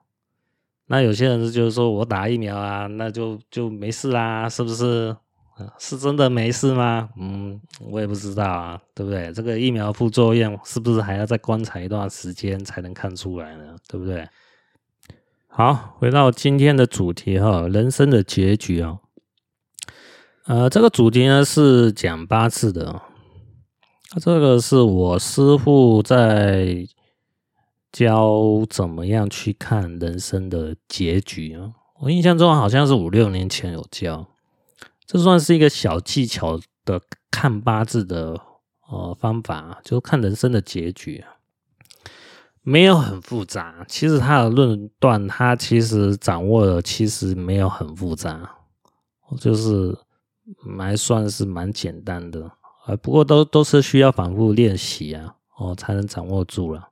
[0.87, 5.17] 那有些人就是说我打疫苗啊，那就就没事啦，是不是？
[5.79, 7.11] 是真的没事吗？
[7.17, 9.33] 嗯，我也不知道啊，对不对？
[9.33, 13.77] 这个疫苗副作用是不是还要再观察一段时间才能看出来呢？
[13.87, 14.27] 对不对？
[15.47, 18.99] 好，回到今天的主题哈，人生的结局啊。
[20.47, 23.01] 呃，这个主题呢是讲八字的，
[24.21, 26.87] 这个是我师傅在
[27.91, 31.73] 教怎么样去看人生的结局啊。
[32.01, 34.27] 我印象中好像是五六年前有教。
[35.07, 38.41] 这算是一个小技巧的看八字的
[38.89, 41.25] 呃方法，就看人生的结局，
[42.63, 43.85] 没有很复杂。
[43.89, 48.57] 其实他的论断，他其实掌握的其实没有很复杂，
[49.39, 49.97] 就是
[50.79, 52.51] 还算是蛮简单的
[52.85, 52.97] 啊。
[52.97, 56.91] 不过都都是需要反复练习啊，哦才能掌握住了。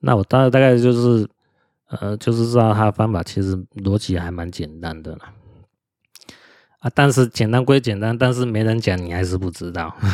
[0.00, 1.28] 那我大大概就是
[1.88, 5.34] 呃，就是知道他的方法其实逻辑还蛮简单的啦。
[6.78, 9.94] 啊，但是简单归简单，但是没人讲，你还是不知道。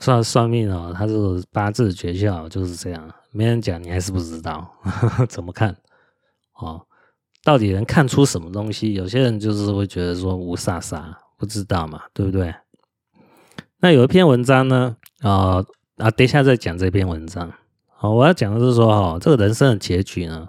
[0.00, 4.68] 算算命哦，他是八字诀窍就是这样，没人讲，你还是不知道
[5.28, 5.76] 怎么看
[6.54, 6.84] 哦？
[7.44, 8.94] 到底能看出什么东西？
[8.94, 12.54] 有些人就是会觉得说雾煞煞，不知道嘛，对不对？
[13.78, 15.64] 那有一篇文章呢，啊
[15.96, 17.50] 啊，等一下再讲这篇文章。
[17.86, 20.48] 好，我要讲的是说哈，这个人生的结局呢，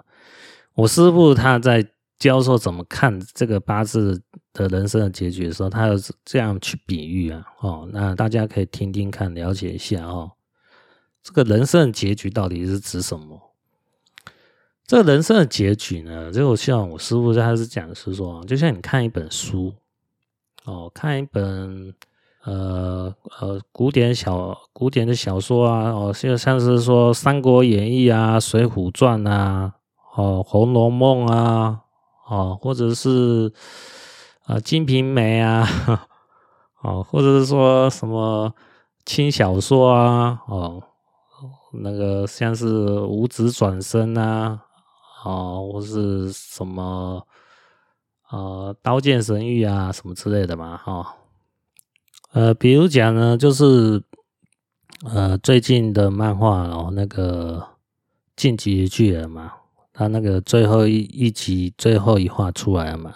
[0.74, 1.86] 我师傅他在。
[2.20, 4.22] 教授怎么看这个八字
[4.52, 10.32] 的人生的结局的时候，他有这样去比喻啊，哦，那大家可以听听看，了解一下哦。
[11.22, 13.54] 这个人生的结局到底是指什么？
[14.86, 19.72] 这个人生的结局呢，就像我师傅他是讲的是说，就像你看一本书，
[20.64, 21.94] 哦，看一本
[22.44, 29.74] 呃呃古典小古典的小说啊，哦，就像是说《三国演义》啊，《水浒传》啊，
[30.14, 31.82] 哦，《红楼梦》啊。
[32.30, 33.52] 哦，或者是
[34.46, 35.66] 啊，《金瓶梅》啊，
[36.80, 38.54] 哦，或者是说什么
[39.04, 40.80] 轻小说啊，哦，
[41.82, 44.60] 那个像是五指转身啊，
[45.24, 47.20] 哦，或是什么
[48.30, 51.06] 呃，《刀剑神域》啊，什么之类的嘛，哈、哦，
[52.32, 54.02] 呃，比如讲呢，就是
[55.04, 57.58] 呃，最近的漫画哦，那个
[58.36, 59.54] 《进击的巨人》嘛。
[59.92, 63.12] 他那个最后一一集最后一话出来了嘛？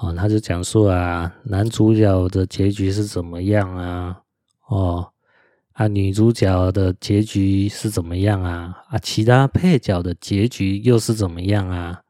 [0.00, 4.22] 哦，他就讲述啊，男主角的结局是怎么样啊？
[4.66, 5.12] 哦，
[5.74, 8.82] 啊，女主角的结局是怎么样啊？
[8.88, 12.00] 啊，其他配角的结局又是怎么样啊？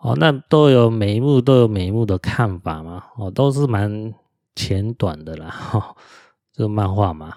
[0.00, 3.04] 哦，那都有每一幕都有每一幕的看法嘛？
[3.16, 4.14] 哦，都是蛮
[4.56, 5.94] 浅短的啦， 哦，
[6.52, 7.36] 这个漫画嘛。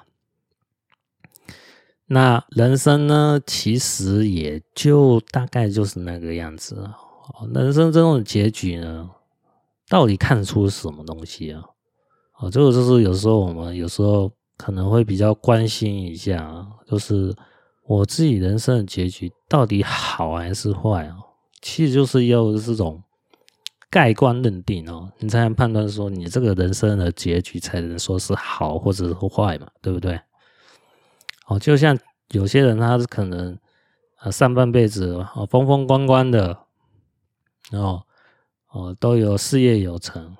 [2.05, 6.75] 那人生呢，其实也就大概就是那个样子。
[6.75, 9.09] 哦，人生这种结局呢，
[9.89, 11.63] 到底看出什么东西啊？
[12.37, 17.35] 哦，这个就是有时候我们有时候可能会比较关心一下，就是
[17.85, 21.17] 我自己人生的结局到底好还是坏啊？
[21.63, 23.01] 其实就是要这种
[23.89, 30.19] 盖棺认定哦，你才能判断说你这个人生的结局才能说是好或者是坏嘛，对不对？
[31.47, 31.97] 哦，就像
[32.31, 33.57] 有些人，他是可能
[34.17, 36.57] 啊上半辈子哦风风光光的，
[37.71, 38.03] 哦
[38.71, 40.35] 哦都有事业有成，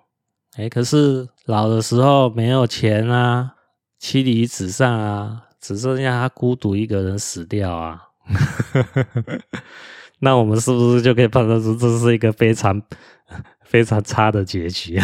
[0.58, 3.56] 哎，可是老的时候没有钱啊，
[3.98, 8.10] 妻离子散啊，只剩下他孤独一个人死掉啊，
[10.24, 12.82] 那我们是不是就可以判断出这是一个非常
[13.66, 14.98] 非常差的结局，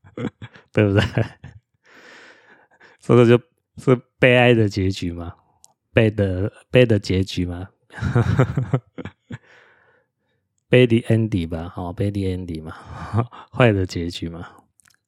[0.72, 1.02] 对不对？
[3.00, 3.40] 这个就。
[3.78, 5.34] 是悲哀的结局嘛？
[5.92, 7.68] 悲的悲的结局吗？
[10.70, 12.72] 悲的 ending 吧，好，悲的 ending 嘛，
[13.52, 14.48] 坏的结局嘛，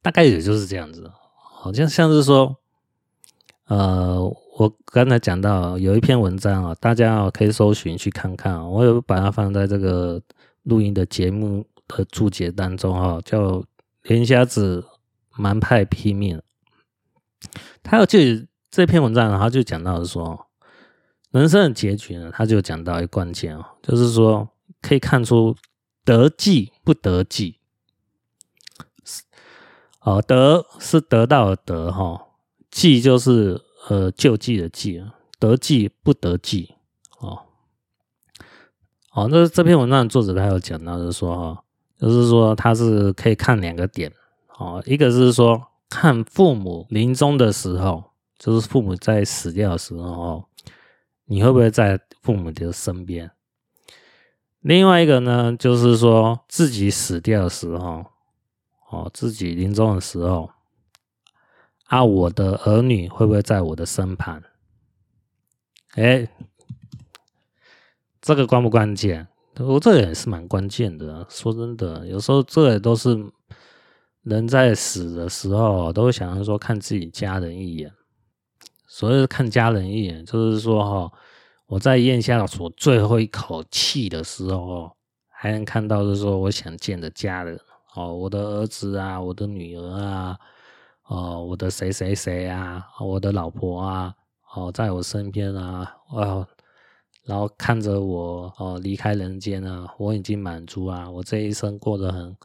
[0.02, 1.10] 大概也就是这样子。
[1.34, 2.58] 好像像是说，
[3.68, 4.18] 呃，
[4.58, 10.20] 我刚才讲到有一篇文章啊，大家可以搜寻去看看，我有把它放在这个
[10.64, 13.62] 录音的节目的注解当中啊，叫
[14.02, 14.84] “连瞎子
[15.36, 16.42] 蛮派拼命”，
[17.82, 18.18] 他就。
[18.70, 20.46] 这篇文章呢，他就讲到说，
[21.30, 24.46] 人生的结局呢，他就讲到一个关键哦，就是说
[24.82, 25.56] 可以看出
[26.04, 27.56] 得计不得计。
[30.00, 32.26] 哦，得是得到的得哈，
[32.70, 33.58] 计就是
[33.88, 36.74] 呃救济的济啊，得济不得济
[37.18, 37.40] 哦。
[39.12, 41.64] 哦，那这篇文章的作者他有讲到，就是说哈，
[41.98, 44.12] 就是说他是可以看两个点
[44.56, 48.04] 哦，一个是说看父母临终的时候。
[48.38, 50.44] 就是父母在死掉的时候，
[51.24, 53.32] 你会不会在父母的身边？
[54.60, 58.06] 另外一个呢，就是说自己死掉的时候，
[58.90, 60.48] 哦，自己临终的时候，
[61.88, 64.42] 啊，我的儿女会不会在我的身旁？
[65.96, 66.28] 哎，
[68.20, 69.26] 这个关不关键？
[69.58, 71.26] 我这个也是蛮关键的。
[71.28, 73.18] 说真的，有时候这也都是
[74.22, 77.92] 人在死的时候，都会想要说看自己家人一眼。
[78.86, 81.12] 所谓看家人一眼，就是说哈。
[81.66, 84.90] 我在咽下我最后一口气的时候，
[85.28, 87.60] 还能看到就是说我想见的家人
[87.94, 90.38] 哦，我的儿子啊，我的女儿啊，
[91.08, 94.14] 哦，我的谁谁谁啊，我的老婆啊，
[94.54, 96.46] 哦，在我身边啊，哦，
[97.24, 102.36] 然后看着我哦离开人间啊，我已经满足啊，我这一生过得很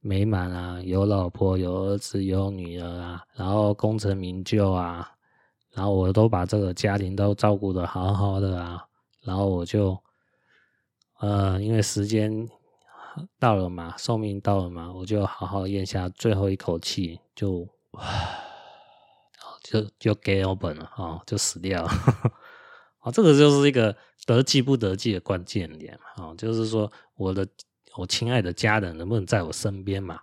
[0.00, 5.08] 美满啊，有老婆，有儿子，有女儿啊，然后功成名就啊。
[5.72, 8.84] 然后我都把这个家庭都照顾得好好的啊，
[9.22, 9.96] 然后我就，
[11.20, 12.48] 呃，因为时间
[13.38, 17.64] 到了嘛，寿命到了嘛，我就好好咽下最后一口气，就，
[19.62, 21.90] 就就 game over 了啊，就死掉了。
[23.00, 23.94] 啊， 这个就是一个
[24.26, 27.46] 得计不得计的关键点啊，就是说我的
[27.96, 30.20] 我亲爱的家人能不能在我身边嘛？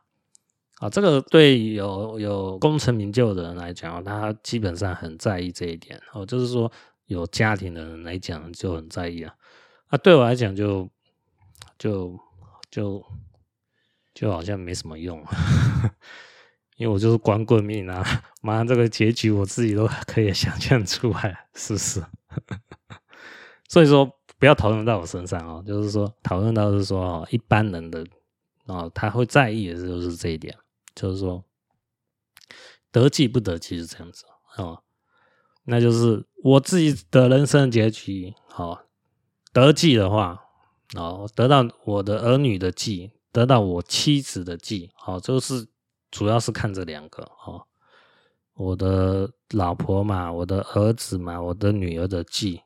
[0.79, 6.01] 啊，这个对有有功成名就的人来讲，他基本上很在意这一点。
[6.13, 6.71] 哦，就是说
[7.05, 9.33] 有家庭的人来讲就很在意啊。
[9.87, 10.89] 啊，对我来讲就
[11.77, 12.19] 就
[12.69, 13.05] 就
[14.13, 15.23] 就好像没什么用，
[16.75, 18.03] 因为我就是光棍命啊。
[18.41, 22.03] 马上这个结局我自己都可以想象出来，是不是？
[23.69, 28.05] 所以说不要讨论到我身上哦，就是说讨论到是说，一般人的
[28.65, 30.55] 哦，他会在意的就是这一点。
[30.93, 31.43] 就是说，
[32.91, 34.23] 得计不得计是这样子
[34.55, 34.81] 哦，
[35.65, 38.33] 那就是我自己的人生结局。
[38.47, 38.83] 好，
[39.51, 40.41] 得计的话，
[40.95, 45.67] 哦，得到我的儿女的计，得到我妻子的计，好，就是
[46.15, 47.61] 主要是看这两个哦，
[48.53, 52.61] 我的老婆嘛，我的儿子嘛，我的女儿的济，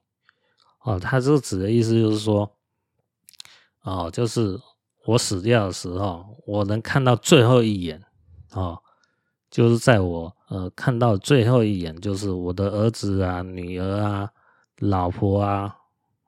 [0.83, 2.55] 哦，他这个指的意思就是说，
[3.81, 4.55] 哦，就是
[5.03, 7.99] 我死掉的时候，我能看到最后一眼。
[8.51, 8.79] 哦，
[9.49, 14.31] 就是在我呃看到最后一眼，就是我的儿子啊、女儿啊、
[14.77, 15.75] 老婆啊，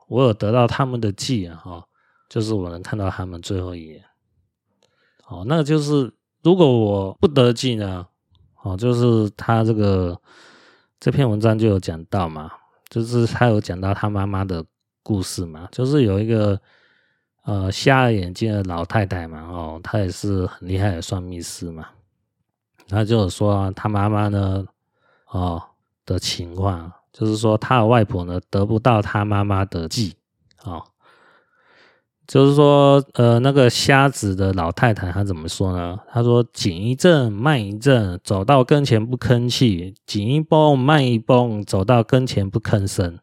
[0.08, 1.88] 我有得到他们的济啊，哈，
[2.28, 4.04] 就是我能看到他们最后一眼。
[5.28, 6.12] 哦，那就是
[6.44, 8.08] 如果我不得济呢，
[8.62, 10.20] 哦，就是他这个
[11.00, 12.52] 这篇文章就有讲到嘛，
[12.90, 14.64] 就是他有讲到他妈妈的
[15.04, 16.60] 故事嘛，就是有一个
[17.44, 21.88] 呃瞎了眼睛的老太太嘛，哦，她也是很厉害的算命师嘛。
[22.88, 24.66] 他就是说，他妈妈呢，
[25.30, 25.62] 哦
[26.06, 30.14] 的情况，就是说他的外婆呢得不到他妈妈的济，
[30.64, 30.84] 哦，
[32.28, 35.98] 就是说，呃，那个瞎子的老太太，她怎么说呢？
[36.12, 43.20] 她说：“紧一阵，慢一阵，走到跟前不吭气；紧一蹦，慢一蹦，走到跟前不吭声。”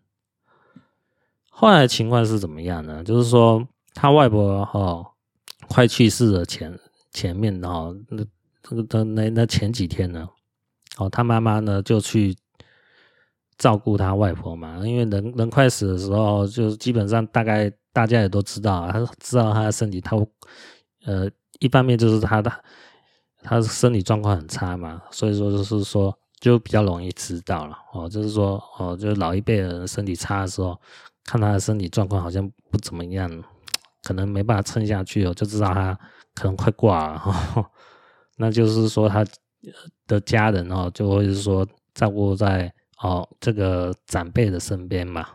[1.50, 3.02] 后来情况是怎么样呢？
[3.02, 5.06] 就是说，他外婆哦
[5.68, 6.80] 快去世了前，前
[7.12, 8.24] 前面哦那。
[8.60, 10.28] 这个的那那前几天呢，
[10.98, 12.36] 哦，他妈妈呢就去
[13.58, 20.16] 照顾他外婆嘛，因为人人快死的时候，就基本上大概大家也都知道，他知道他的身体，他
[21.04, 21.28] 呃
[21.58, 22.50] 一方面就是他的
[23.42, 30.80] 他身体状况很差嘛，所以说就是说就比较容易知道了哦，就是说哦，就是老一辈的人身体差的时候，
[31.24, 33.28] 看他的身体状况好像不怎么样，
[34.04, 35.98] 可能没办法撑下去哦，就知道他
[36.34, 37.22] 可能快挂了。
[38.36, 39.24] 那就是说，他
[40.06, 45.26] 的家人哦，就会是说照顾在哦这个长辈的身边嘛。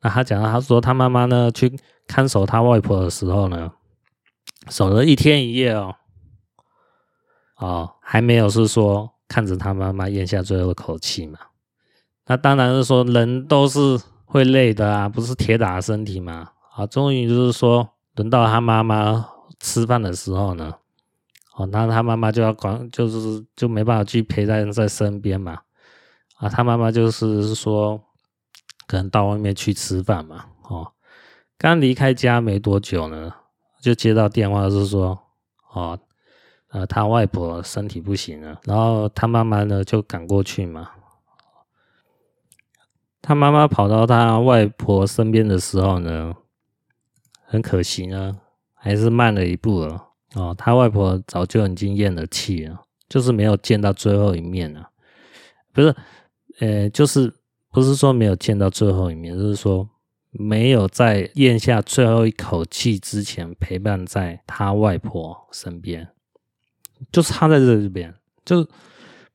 [0.00, 3.72] 那他讲到，他说他妈妈呢去看守他外婆的时候呢，
[4.68, 5.94] 守了一天一夜哦，
[7.56, 11.38] 哦还没有是说看着他妈妈咽下最后一口气嘛。
[12.26, 16.50] 那当然是说人都是会累的啊，不是铁打的身体嘛。
[16.74, 19.28] 啊，终于就是说轮到他妈妈
[19.60, 20.74] 吃饭的时候呢。
[21.54, 25.58] 哦，那他妈妈就要管，就是就没办法去陪在在身边嘛。
[26.42, 28.02] 啊，他妈妈就是说，
[28.88, 30.46] 可能到外面去吃饭嘛。
[30.64, 30.92] 哦，
[31.56, 33.32] 刚离开家没多久呢，
[33.80, 35.16] 就接到电话，是说，
[35.72, 35.96] 哦，
[36.70, 40.90] 呃，他外婆身体不行了，然后他妈妈呢就赶过去嘛。
[43.20, 46.34] 他妈妈跑到他外婆身边的时候呢，
[47.44, 48.40] 很可惜呢，
[48.74, 50.08] 还是慢了一步了。
[50.34, 54.88] 哦，他外婆早就已经咽了气了，就是没有见到最后一面了。
[55.72, 55.94] 不是，
[56.62, 57.34] 呃，就是
[57.72, 59.88] 不是说没有见到最后一面，就是说
[60.30, 66.06] 没有在咽下最后一口气之前陪伴在他外婆身边，
[67.10, 68.64] 就是他在这边，就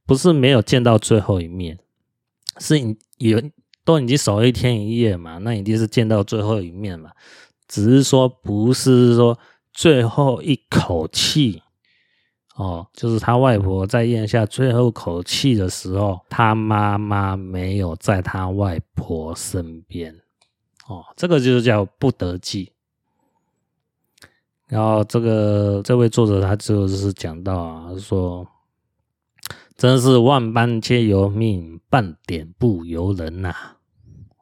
[0.06, 1.78] 不是没有见到最后一面，
[2.60, 3.42] 是你有
[3.84, 7.12] 都已经守一天一夜嘛，那一定是见到最后一面嘛，
[7.68, 9.38] 只是说不是说
[9.74, 11.62] 最后一口气。
[12.58, 20.16] 哦，就是他外婆在咽下最后口气的时候，他妈妈没有在他外婆身边。
[20.88, 22.72] 哦，这个就是叫不得计。
[24.68, 28.48] 然后这个这位作者他就是讲到啊，说
[29.78, 33.54] 真是万般皆由命，半点不由人呐。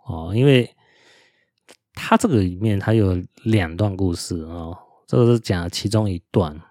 [0.05, 0.73] 哦，因为
[1.93, 6.61] 他这个里面他有两段故事哦，这个是讲其中一段。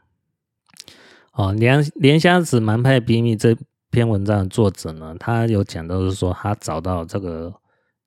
[1.35, 3.57] 哦，莲莲香子蛮派秘密这
[3.91, 7.53] 篇文章的作者呢，他有讲到是说，他找到这个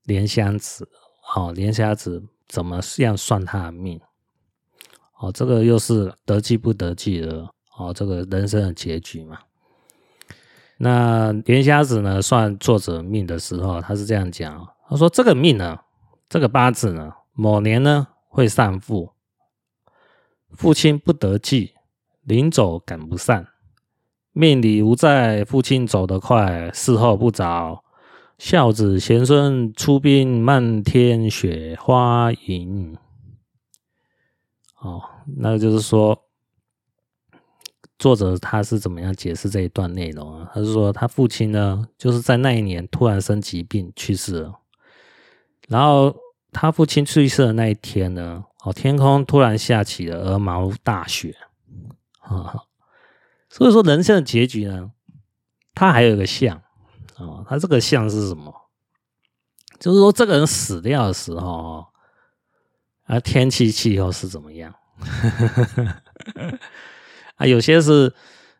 [0.04, 0.88] 莲香子，
[1.36, 4.00] 哦，莲香子怎么样算他的命？
[5.20, 9.40] 哦，这个又是得计不得计的哦，这个人生的结局嘛。
[10.78, 15.78] 那莲虾子呢，算作者命的时候，他是这样讲，他说这个命呢，
[16.30, 19.12] 这个八字呢，某年呢会丧父，
[20.52, 21.74] 父亲不得计。
[22.28, 23.48] 临走赶不上，
[24.34, 25.46] 命里无在。
[25.46, 27.86] 父亲走得快，事后不着。
[28.38, 32.98] 孝子贤孙出殡，漫天雪花银。
[34.82, 35.02] 哦，
[35.38, 36.26] 那就是说，
[37.98, 40.52] 作者他是怎么样解释这一段内容啊？
[40.54, 44.60] 他是说，他父亲呢，就是在那一年突然生疾病去世了。
[45.70, 46.14] 然后
[46.52, 51.34] 他父亲去世的那一天呢，哦，天空突然下起了鹅毛大雪。
[52.30, 52.64] 啊，
[53.50, 54.92] 所以说人生的结局呢，
[55.74, 56.56] 它还有一个相
[57.16, 58.54] 啊，它这个相是什么？
[59.80, 61.86] 就是说这个人死掉的时候
[63.06, 64.74] 啊，天气气候是怎么样？
[67.36, 68.12] 啊，有些是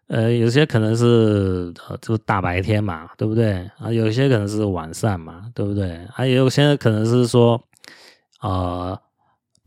[0.08, 3.70] 呃，有些可能是呃，就大白天嘛，对不对？
[3.80, 6.08] 啊，有些可能是晚上嘛，对不对？
[6.12, 7.62] 还、有些可能是说，
[8.42, 9.00] 呃。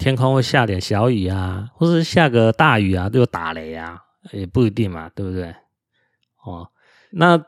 [0.01, 5.55] 天空会下点小雨啊，或是下个大雨啊，就打雷啊，也不一定嘛，对不对？
[6.43, 6.67] 哦，
[7.11, 7.45] 那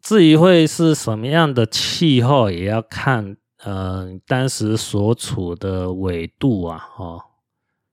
[0.00, 7.22] 至于会是什么样的气候，也要看呃当时所处的纬度啊，哦，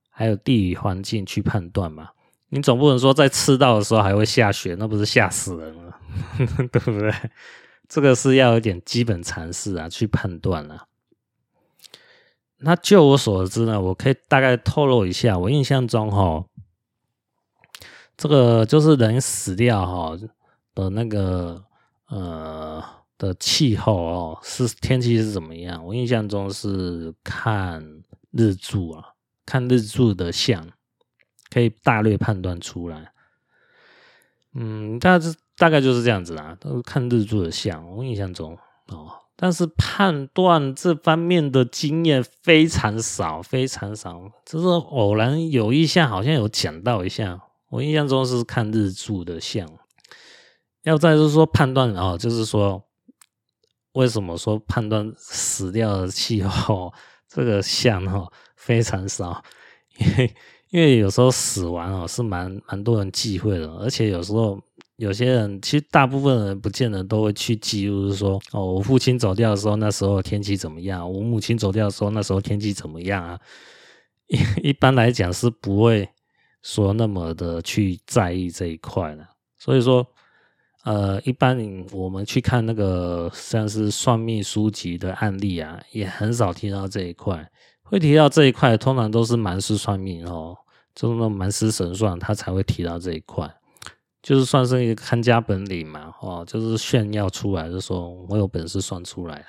[0.09, 2.09] 还有地理环境去判断嘛。
[2.49, 5.99] 你总不能说在赤道的时候还会下雪，那不是吓死人了，
[6.71, 7.13] 对不对？
[7.87, 10.85] 这个是要有点基本常识啊，去判断啊。
[12.61, 16.45] 那就我所知呢，我可以大概透露一下，我印象中哈，
[18.17, 20.17] 这个就是人死掉哈
[20.75, 21.63] 的那个
[22.09, 22.83] 呃
[23.17, 25.85] 的气候哦，是天气是怎么样？
[25.85, 29.13] 我印象中是看日柱啊，
[29.45, 30.67] 看日柱的相，
[31.49, 33.13] 可以大略判断出来。
[34.53, 38.57] 嗯，大致大概就是这样子啦，都是看日柱的相，我印象中。
[39.41, 44.29] 但是判断这方面的经验非常少，非常少。
[44.45, 49.65] 就是偶然有一项好像有讲到一下，我印象中是看日柱的像。
[50.83, 52.83] 要再就是说判断哦，就是说
[53.93, 56.93] 为什么说判断死掉的气候
[57.29, 59.41] 这个像哈非常少，
[59.99, 60.35] 因为
[60.71, 64.61] 因为有时候死亡哦是蛮蛮多人忌讳的，而且有时候。
[64.99, 71.09] 有些人其实大部分人不见得都会去记录，说哦，我父亲走掉的时候，那时候天气怎么样？
[71.09, 73.39] 我母亲走掉的时候，那时候天气怎么样啊？
[74.27, 74.37] 一
[74.69, 76.09] 一般来讲是不会
[76.61, 79.25] 说那么的去在意这一块的。
[79.57, 80.05] 所以说，
[80.83, 81.57] 呃，一般
[81.93, 87.49] 我们去看那个像是算命书籍的案例啊，也很少提到这一块。
[87.83, 90.57] 会提到这一块，通常都是蛮师算命哦，
[90.93, 93.49] 就是那蛮师神算，他才会提到这一块。
[94.21, 99.47] 就是算是一个看家本领嘛，哦，就是炫耀出来，就说我有本事算出来啊，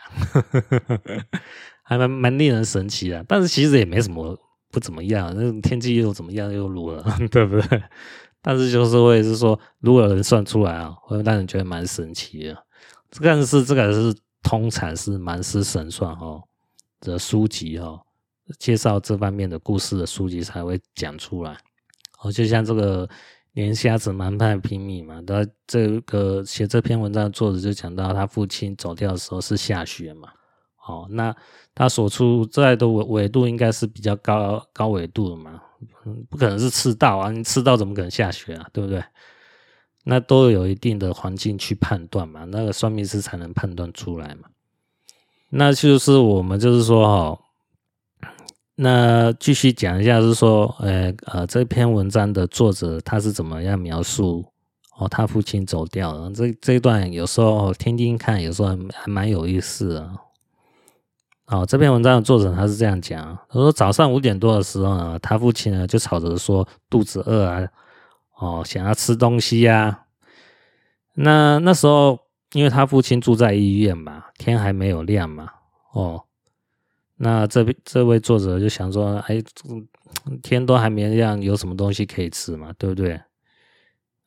[1.82, 3.24] 还蛮蛮令人神奇的。
[3.26, 4.38] 但是其实也没什么
[4.70, 7.82] 不怎么样，那种天气又怎么样又如何， 对不对？
[8.40, 12.56] 但是就是会是说，如果有人算出来啊，会让人觉得蛮神奇的。
[13.20, 16.40] 但是这个是通常是蛮师神算哈
[17.00, 18.00] 的书籍哈，
[18.56, 21.58] 介绍这方面的故事的书籍才会讲出来。
[22.22, 23.08] 哦，就像这个。
[23.52, 30.28] 莲虾子蛮派拼命嘛，他这个写这篇文章的作者就讲到，他父亲走掉的时候是下雪嘛，
[30.86, 31.34] 哦，那
[31.74, 35.60] 他所处在的纬纬度应该是比较高高纬度的嘛，
[36.28, 39.02] 不可能是赤道啊，你赤道怎么可能下雪啊，对不对？
[40.04, 44.48] 那都有一定的环境去判断嘛，那个算命师才能判断出来嘛。
[45.50, 47.42] 那就是我们就是说哈，
[48.82, 54.42] 那继续讲一下，是说，呃呃，这篇文章的作者他是怎么样描述
[54.96, 56.30] 哦，他父亲走掉了。
[56.32, 60.10] 这这一段有时候听听看，有时候还蛮有意思的。
[61.48, 67.68] 哦，这篇文章的作者他是这样讲，他说早上五点多的时候呢，他父亲呢就吵着说肚子饿啊，
[68.38, 70.00] 哦，想要吃东西呀、啊。
[71.12, 72.18] 那那时候，
[72.54, 75.50] 因为他父亲住在医院嘛，天还没有亮嘛，
[75.92, 76.24] 哦，
[77.22, 79.42] 那这这位作者就想说，哎，
[80.42, 83.20] 天都还没亮，有什么东西可以吃嘛，对不对？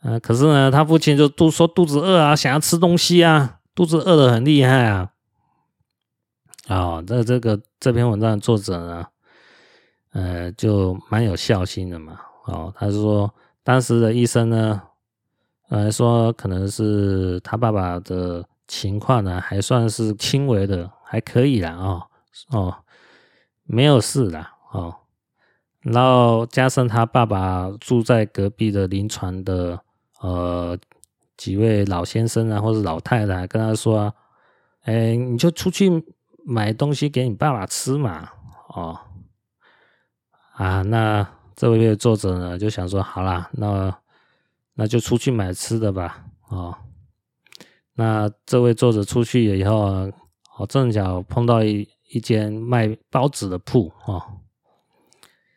[0.01, 5.09] 啊，可是呢，他父亲就都说肚子饿啊，想要吃东西啊，肚子饿得很厉害啊。
[6.67, 9.05] 哦，那这个这篇文章的作者呢，
[10.11, 12.19] 呃，就蛮有孝心的嘛。
[12.45, 13.33] 哦，他说
[13.63, 14.81] 当时的医生呢，
[15.69, 21.71] 呃，说可能是他爸爸的情况呢，还算是轻微的，还可以啦。
[21.71, 22.03] 哦，
[22.49, 22.75] 哦，
[23.73, 24.55] 没有事啦。
[24.71, 24.95] 哦，
[25.81, 29.81] 然后加上他爸爸住在隔壁的临床的
[30.21, 30.77] 呃
[31.35, 34.13] 几位老先生啊，或者老太太跟他说，
[34.83, 36.03] 哎，你就出去。
[36.45, 38.27] 买东西给你爸爸吃嘛？
[38.67, 38.99] 哦，
[40.55, 43.97] 啊，那这位作者呢就想说，好啦，那
[44.73, 46.25] 那就出去买吃的吧。
[46.49, 46.75] 哦，
[47.93, 50.11] 那这位作者出去了以后，
[50.57, 54.23] 哦，正巧碰到一一间卖包子的铺哦，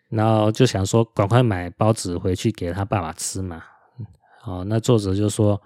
[0.09, 3.63] 然后就想说，赶快买包子回去给他爸爸吃嘛。
[4.45, 5.61] 哦，那作者就说，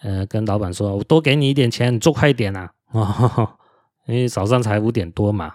[0.00, 2.70] 呃，跟老板说，我多给你一点钱，你做快一点呐。
[2.92, 3.54] 哦。
[4.06, 5.54] 因为早上才五点多嘛，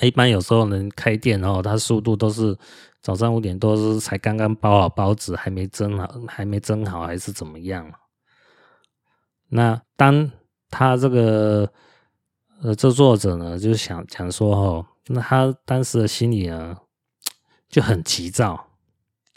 [0.00, 2.56] 一般有时候能开店哦，他速度都是
[3.02, 7.92] 早上五点多是才刚刚包好包子，还没蒸好，还没蒸好，还是怎么样？
[9.48, 10.30] 那当
[10.70, 11.68] 他这个
[12.62, 16.76] 呃，这作者呢，就是想讲说哦，那他当时的心里呢
[17.68, 18.68] 就很急躁，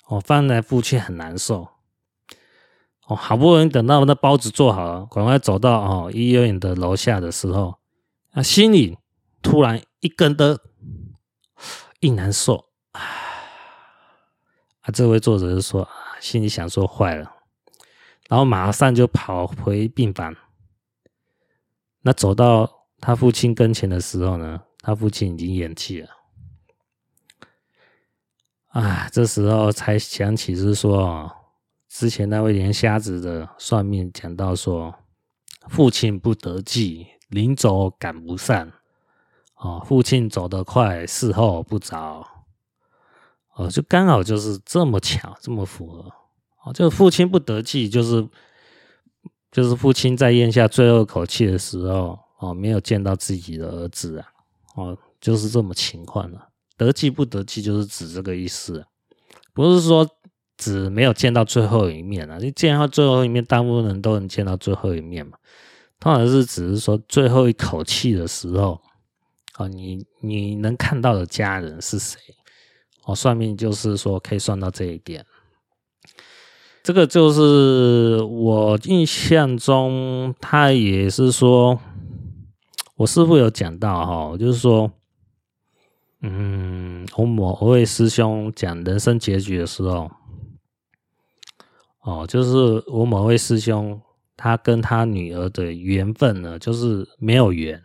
[0.07, 1.67] 哦，翻来覆去很难受。
[3.07, 7.75] 哦，好不容易等到那包子做好了，赶快走到哦医院的楼下的时候。
[8.31, 8.97] 啊，心里
[9.41, 10.61] 突然一根的
[11.99, 13.01] 一难受啊！
[14.81, 15.91] 啊，这位作者就说啊，
[16.21, 17.33] 心里想说坏了，
[18.29, 20.35] 然后马上就跑回病房。
[22.01, 26.09] 那走到他父亲跟前的时候呢，他父亲已经咽气了。
[28.69, 31.31] 啊，这时候才想起是说，
[31.87, 34.93] 之前那位连瞎子的算命讲到说，
[35.67, 37.07] 父亲不得计。
[37.29, 38.71] 临走赶不上，
[39.57, 42.25] 哦，父亲走得快，事后不着，
[43.53, 46.11] 哦，就刚好就是这么巧，这么符合，
[46.63, 48.27] 哦，就父亲不得计，就是
[49.51, 54.27] 就是父亲在咽下最后口气的时候，哦，没有见到自己的儿子啊，
[54.75, 56.47] 哦，就是这么情况了。
[56.77, 58.85] 得计不得计，就是指这个意思，
[59.53, 60.09] 不是说
[60.57, 65.37] 指没有见到最后一面啊，你见到最后一面，大部分人都能见到最后一面嘛。
[65.99, 68.79] 通常是只是说最后一口气的时候，
[69.57, 72.17] 哦，你你能看到的家人是谁？
[73.03, 75.25] 哦，算命就是说可以算到这一点。
[76.81, 81.77] 这个就是我印象中，他也是说，
[82.99, 84.91] 我师父有讲到哈，就是说，
[86.19, 90.11] 嗯，我某位师兄讲人生结局的时候，
[92.01, 94.01] 哦，就是我某位师兄。
[94.41, 97.83] 他跟他女儿的缘分呢，就是没有缘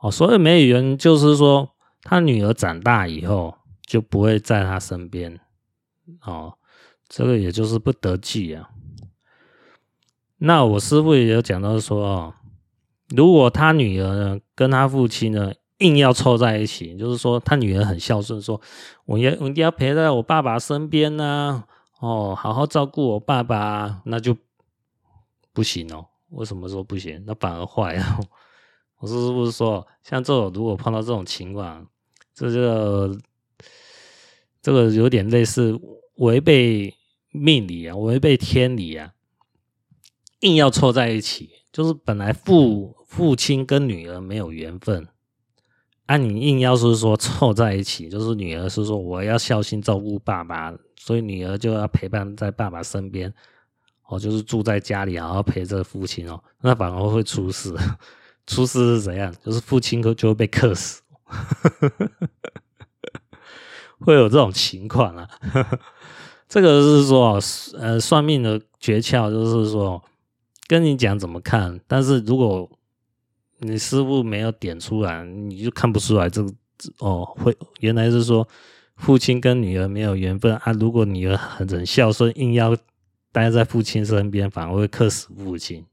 [0.00, 0.10] 哦。
[0.10, 1.70] 所谓没有缘，就是说
[2.02, 3.56] 他女儿长大以后
[3.86, 5.40] 就不会在他身边
[6.26, 6.58] 哦。
[7.08, 8.68] 这个也就是不得计啊。
[10.36, 12.34] 那我师父也有讲到说哦，
[13.16, 18.60] 如果他女儿呢跟他父亲呢硬要凑在一起，就是说他女儿很孝顺，说
[19.04, 21.64] 我要我一定要陪在我爸爸身边呢，
[22.00, 24.36] 哦，好好照顾我爸爸，那就。
[25.56, 27.22] 不行哦，为什么说不行？
[27.28, 28.18] 那反而坏了！
[28.98, 31.86] 我是不是说，像这种如果碰到这种情况，
[32.34, 33.16] 这个
[34.60, 35.78] 这个有点类似
[36.16, 36.92] 违背
[37.30, 39.12] 命理啊，违背天理啊，
[40.40, 45.08] 硬要凑在一起，就是本来父父亲跟女儿没有缘分，
[46.06, 53.34] 啊，你硬要是说凑在一起，就是女儿是说我要孝心照顾爸爸，所以女儿就要陪伴在爸爸身边。
[54.06, 57.74] 哦，就是住在家里，然后陪着父亲哦，那反而会出事。
[58.46, 59.34] 出事是怎样？
[59.42, 61.02] 就是父亲就就会被克死，
[63.98, 65.28] 会有这种情况啊。
[66.46, 67.40] 这个是说，
[67.78, 70.00] 呃，算命的诀窍就是说，
[70.66, 72.70] 跟你讲怎么看，但是如果
[73.58, 76.52] 你师傅没有点出来，你就看不出来这个
[76.98, 78.46] 哦，会原来是说
[78.96, 80.72] 父亲跟女儿没有缘分啊。
[80.72, 82.76] 如果女儿很很孝顺，硬要
[83.30, 85.84] 待在父亲身边，反而会克死父亲，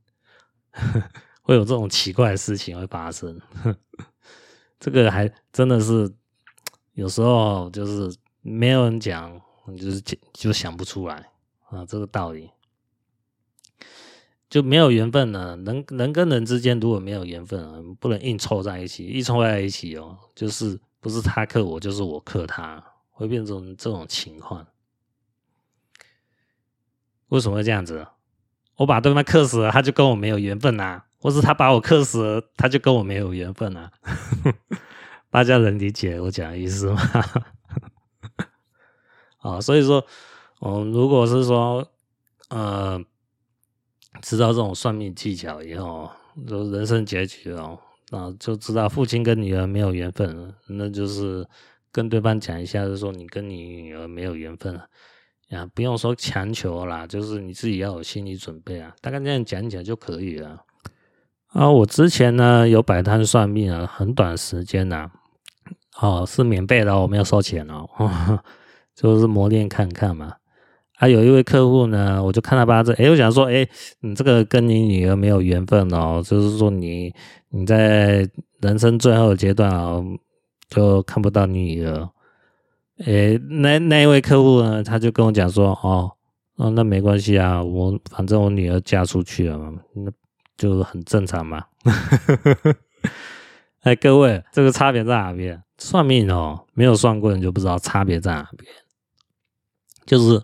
[1.43, 3.39] 会有这种奇怪的事情会发生。
[4.79, 6.11] 这个还真的是
[6.93, 9.39] 有时候就是没有人讲，
[9.77, 10.01] 就是
[10.33, 11.29] 就想不出来
[11.69, 12.49] 啊，这个道理。
[14.51, 24.67] 就没有缘分了，人人跟人之间如果没有缘分啊，不能硬凑在一起，一凑在一起哦，就是不是他克我，就是我克他，会变成这种情况。
[27.29, 28.05] 为什么会这样子？
[28.75, 33.89] 我把对方克死了，他就跟我没有缘分啊；或是他把我克死了，他就跟我没有缘分啊。
[35.31, 37.01] 大家能理解我讲的意思吗？
[39.39, 40.05] 啊， 所以说，
[40.59, 41.89] 嗯，如果是说，
[42.49, 43.01] 呃。
[44.21, 46.09] 知道这种算命技巧以后，
[46.47, 47.77] 就人生结局哦，
[48.11, 51.45] 啊，就知道父亲跟女儿没有缘分了，那就是
[51.91, 54.87] 跟对方讲一下，就说你跟你女儿没有缘分了，
[55.49, 60.63] 啊，不用说强求啦，就是你自己要有心理准备啊，大概这样讲讲就可以了。
[61.47, 65.11] 啊，我之前呢有摆摊算命啊，很短时间呐，
[65.99, 67.89] 哦，是免费的，我没有收钱哦，
[68.95, 70.35] 就是磨练看看嘛。
[71.01, 73.69] 还、有一位客户呢，我就看他八字，诶、欸，我想说，诶、欸，
[74.01, 77.11] 你这个跟你女儿没有缘分哦，就是说你
[77.49, 78.29] 你在
[78.59, 80.05] 人生最后的阶段哦，
[80.69, 82.07] 就看不到你女儿。
[83.05, 86.11] 诶、欸，那那一位客户呢，他就跟我讲说，哦，
[86.57, 90.11] 哦，那没关系啊，我反正我女儿嫁出去了嘛，那
[90.55, 91.63] 就很正常嘛。
[93.81, 95.63] 哎，各位，这个差别在哪边？
[95.79, 98.71] 算命哦，没有算过你就不知道差别在哪边，
[100.05, 100.39] 就是。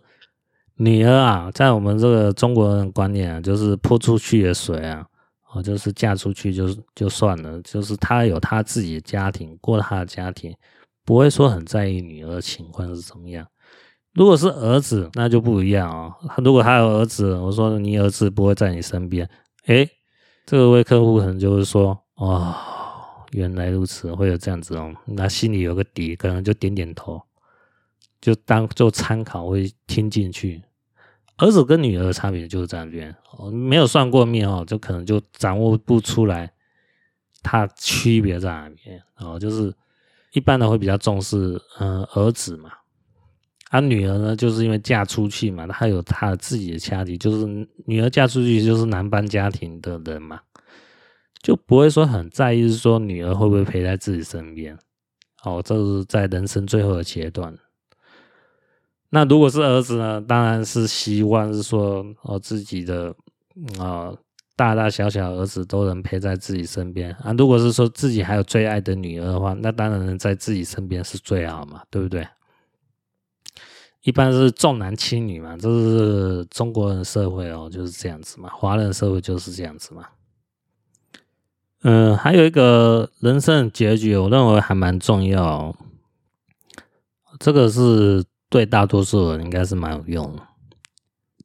[0.77, 5.05] 女儿啊，在我们这个中国人观念啊，就是泼出去的水啊，
[5.51, 10.55] 哦，就是嫁出去就就算了，就是她有她自己的家庭，过她的家庭，
[11.03, 13.45] 不会说很在意女儿的情况是怎么样。
[14.13, 16.15] 如果是儿子，那就不一样啊。
[16.37, 19.29] 如果他有儿子，我说你儿子不会在你身边，
[19.65, 19.87] 诶，
[20.45, 22.55] 这位客户可能就会说，哦，
[23.31, 27.21] 原来如此，会有这样子哦，那心里有个底，可能就点点头，
[28.19, 30.63] 就当做参考，会听进去。
[31.37, 36.51] 儿子跟女儿的差别就是在这边哦，没有算过命哦，就可能就掌握不出来
[37.43, 39.39] 它区别在哪边哦。
[39.39, 39.73] 就是
[40.33, 42.71] 一般的会比较重视嗯儿子嘛，
[43.69, 47.45] 啊女儿呢，就是因为嫁出去嘛，她有她自己的家庭，就是
[47.85, 50.41] 女儿嫁出去就是男方家庭的人嘛，
[51.43, 54.77] 就不会说很在意，是说女儿会不会陪在自己身边
[55.43, 57.55] 哦，这是在人生最后的阶段。
[59.09, 60.19] 那如果是儿子呢？
[60.19, 63.15] 当然是希望是说，哦，自己的
[63.79, 64.13] 啊、
[64.57, 67.31] 大大小小儿子都能陪在自己身边啊。
[67.37, 72.27] 如果是说自己还有最爱的女儿的话，那当然能在自己身边是最好嘛，对不对？
[74.01, 80.05] 一般是重男轻女嘛，这是中国人社会哦，就是这样子嘛，华人社会就是这样子嘛。
[81.83, 85.75] 嗯，还有一个人生结局，我认为还蛮重要哦，
[87.39, 88.25] 这个是。
[88.49, 90.41] 对大多数人应该是蛮有用的，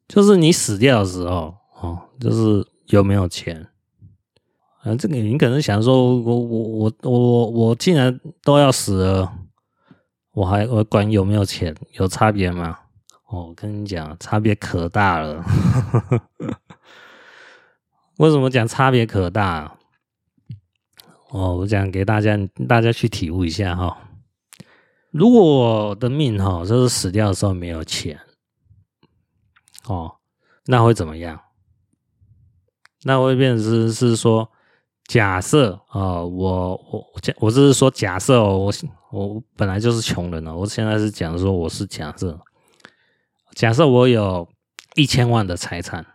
[0.09, 3.69] 就是你死掉的时候，哦，就是有没有钱
[4.83, 4.95] 啊？
[4.97, 9.33] 这个你可能想说，我我我我我我既然都要死了，
[10.33, 12.79] 我还我管有没有钱有差别吗？
[13.29, 15.45] 哦，我跟你讲，差别可大了。
[18.19, 19.77] 为什么讲差别可大？
[21.31, 22.39] 哦，我讲给大家
[22.69, 23.97] 大家去体悟一下哈。
[25.13, 28.19] 如果我的命哈，就是死掉的时候没有钱，
[29.85, 30.17] 哦，
[30.65, 31.39] 那会怎么样？
[33.05, 34.51] 那会变成是是说，
[35.05, 38.73] 假设啊，我我我是说假设哦，我
[39.11, 42.41] 我本来就是穷人了，我现在是讲说我是假设，
[43.55, 44.49] 假设我有
[44.95, 46.07] 一千万的财产，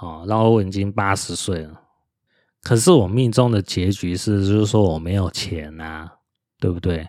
[0.00, 1.82] 哦，然后我已经八十岁了，
[2.62, 6.08] 可是我命中的结局是，就是说我没有钱呐、
[6.60, 7.08] 对不对？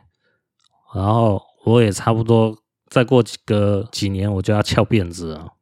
[0.94, 5.54] 然后我也差不多再过几个几年我就要翘辫子了，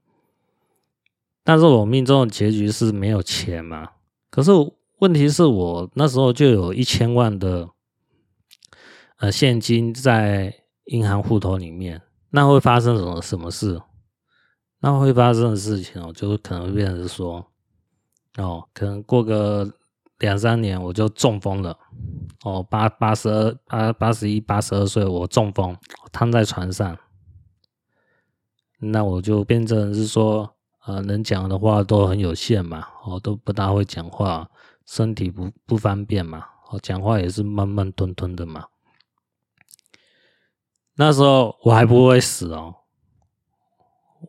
[1.44, 3.90] 但是我命中的结局是没有钱嘛？
[4.32, 4.52] 可是
[5.00, 7.70] 问题是我那时候就有一千万的
[9.18, 12.02] 呃现金在银行户头里面，
[12.32, 13.82] 那会发生什么什么事？
[14.80, 17.46] 那会发生的事情哦，就可能会变成是说
[18.38, 19.74] 哦，可能过个。
[20.20, 21.78] 两三年我就中风了，
[22.44, 25.76] 哦，八八十二八八十一八十二岁我中风，
[26.12, 26.98] 瘫在床上，
[28.80, 30.56] 那我就变成是说，
[30.86, 34.50] 呃，能讲的话都很有限嘛，哦，都不大会讲话，
[34.86, 38.66] 身体不不方便嘛，哦，讲话也是慢慢吞吞的嘛，
[40.96, 42.76] 那时候我还不会死哦。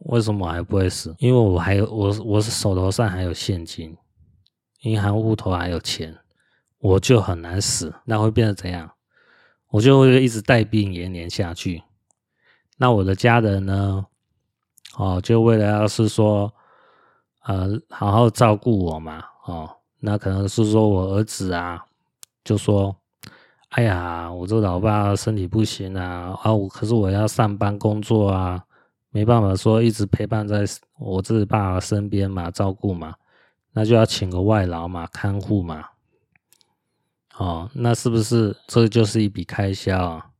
[0.04, 1.12] 为什么我还不会死？
[1.18, 3.96] 因为我还有我我手头上还有现金，
[4.80, 6.16] 银行户头还有钱，
[6.78, 7.94] 我就很难死。
[8.04, 8.90] 那会变成怎样？
[9.68, 11.82] 我就会一直带病延年下去。
[12.76, 14.06] 那我的家人呢？
[14.96, 16.52] 哦，就为了要是说，
[17.44, 19.70] 呃，好好照顾我嘛，哦，
[20.00, 21.84] 那可能是说我儿子啊，
[22.42, 22.94] 就说，
[23.68, 28.64] 哎呀，我这老爸身体不行啊，啊，我可是我要上班工作啊，
[29.10, 30.64] 没办法说一直陪伴在
[30.98, 33.14] 我这爸爸身边嘛，照顾嘛，
[33.72, 35.90] 那就要请个外劳嘛，看护嘛，
[37.36, 40.30] 哦，那是不是这就是一笔开销啊？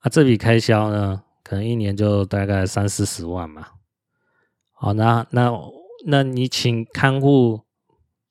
[0.00, 3.66] 啊，这笔开销呢，可能一年就大概三四十万嘛。
[4.72, 5.50] 好，那那
[6.06, 7.62] 那你请看护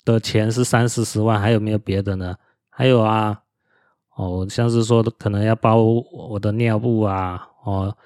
[0.04, 2.38] 的钱是三四十万，还有没有别的呢？
[2.70, 3.42] 还有啊，
[4.16, 7.98] 哦，像是说可能要包我的尿布啊，哦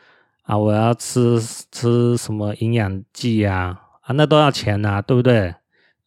[0.44, 5.54] 啊，我要吃吃什么营养剂啊，啊，那都要钱呐，啊，对不对？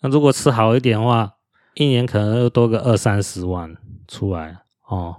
[0.03, 1.37] 那如果吃好一点的话，
[1.75, 3.77] 一年可能又多个二三十万
[4.07, 5.17] 出来哦，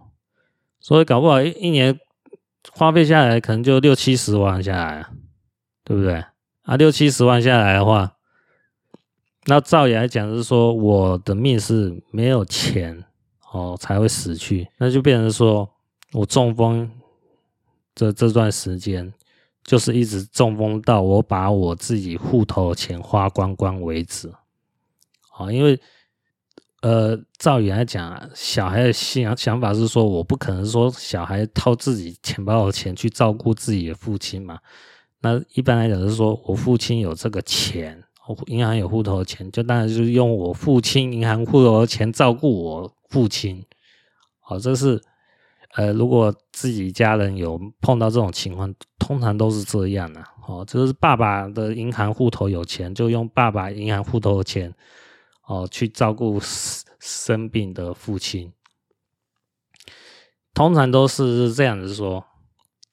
[0.79, 1.99] 所以搞不好一一年
[2.73, 5.05] 花费下来，可能就六七十万下来，
[5.83, 6.23] 对不对？
[6.63, 8.17] 啊，六七十万下来的话，
[9.45, 13.03] 那照理来讲是说，我的命是没有钱
[13.51, 15.69] 哦才会死去，那就变成说
[16.11, 16.91] 我中风
[17.95, 19.13] 这这段时间，
[19.63, 24.31] 就是一直中风到我把我自己户头钱花光光为止。
[25.37, 25.79] 啊，因为
[26.81, 34.59] 呃，照理来讲，小孩的想想法是说，我不可能说小孩掏自己钱包的钱去照顾自己的父亲嘛。
[35.21, 38.03] 那一般来讲是说，我父亲有这个钱，
[38.47, 43.63] 银行有户头的钱，就当然就是用我父亲银行户头的钱照顾我父亲。
[44.41, 45.01] 好，这是
[45.75, 50.21] 呃，如果自己家人有碰到这种情况，通常都是这样的。
[50.45, 54.73] 哦，就是爸爸的银行户头有钱，就用爸爸银行户头的钱，
[55.53, 56.39] 哦，去照顾
[56.99, 58.51] 生病的父亲。
[60.53, 62.25] 通常都是这样子说。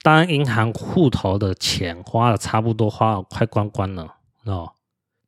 [0.02, 4.72] 当银行户头的钱花了差不多，花了快光光了哦，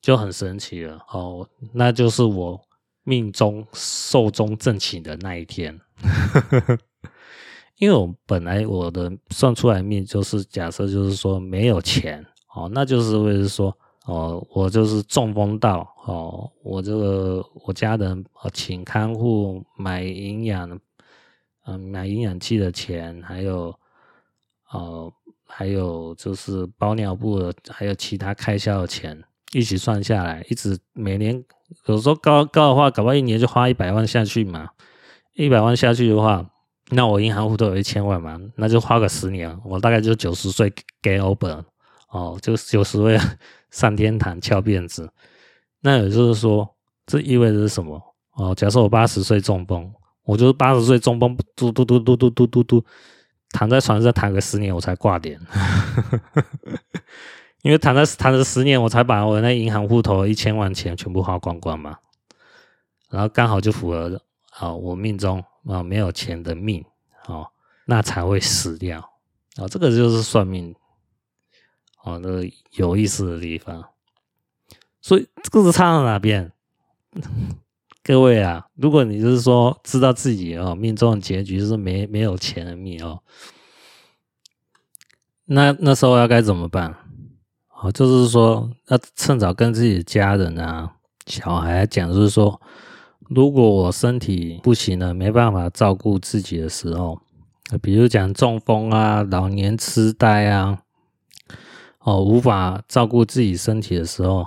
[0.00, 2.58] 就很神奇了哦，那就是我
[3.04, 5.78] 命中寿终正寝的那一天。
[7.76, 12.24] 因为我本来我的算出来命就是假设就是说没有钱
[12.54, 13.76] 哦，那就是为了说
[14.06, 20.80] 哦，我就是中风到哦，我这个我家人请看护买营养，
[21.66, 23.74] 嗯，买营养剂的钱还有。
[24.72, 25.12] 哦，
[25.46, 29.22] 还有就是包尿布的，还有其他开销的钱，
[29.52, 31.44] 一起算下来，一直每年
[31.88, 34.70] 有时候高高的话，搞不好一年就花一百万下去嘛。
[35.34, 36.50] 一百万下去的话，
[36.88, 40.72] 那我银行户头有一千万嘛，那就花个十年，我大概就九十岁
[41.02, 41.62] get over
[42.08, 43.18] 哦，就九十岁
[43.72, 45.10] 上天堂翘辫子。
[45.80, 48.00] 那也就是说，这意味着是什么？
[48.36, 49.92] 哦，假设我八十岁中风，
[50.22, 52.84] 我就是八十岁中风，嘟嘟嘟嘟嘟嘟嘟嘟。
[53.54, 55.38] 躺在床上躺个十年我才挂点，
[57.60, 61.98] 因为躺在躺着十年我才把我那银行户头一千万钱全部花光光嘛，
[63.10, 64.18] 然后刚好就符合
[64.52, 66.82] 啊我命中啊没有钱的命
[67.26, 67.46] 哦，
[67.84, 69.00] 那才会死掉
[69.56, 70.74] 啊，这个就是算命
[72.02, 73.84] 哦，那个有意思的地方，
[75.00, 76.52] 所以这个是差在哪边？
[78.04, 83.20] 各位啊，如果你是说知道自己哦命中结局是没没有钱的命哦，
[85.44, 86.96] 那那时候要该怎么办？
[87.80, 90.96] 哦，就是说要趁早跟自己的家人啊、
[91.26, 92.60] 小孩讲，就是说，
[93.28, 97.20] 如果我身体不行了，没办法照顾自己的时候，
[97.80, 100.81] 比如讲中风啊、老年痴呆啊，
[102.02, 104.46] 哦，无法照顾自己身体的时候，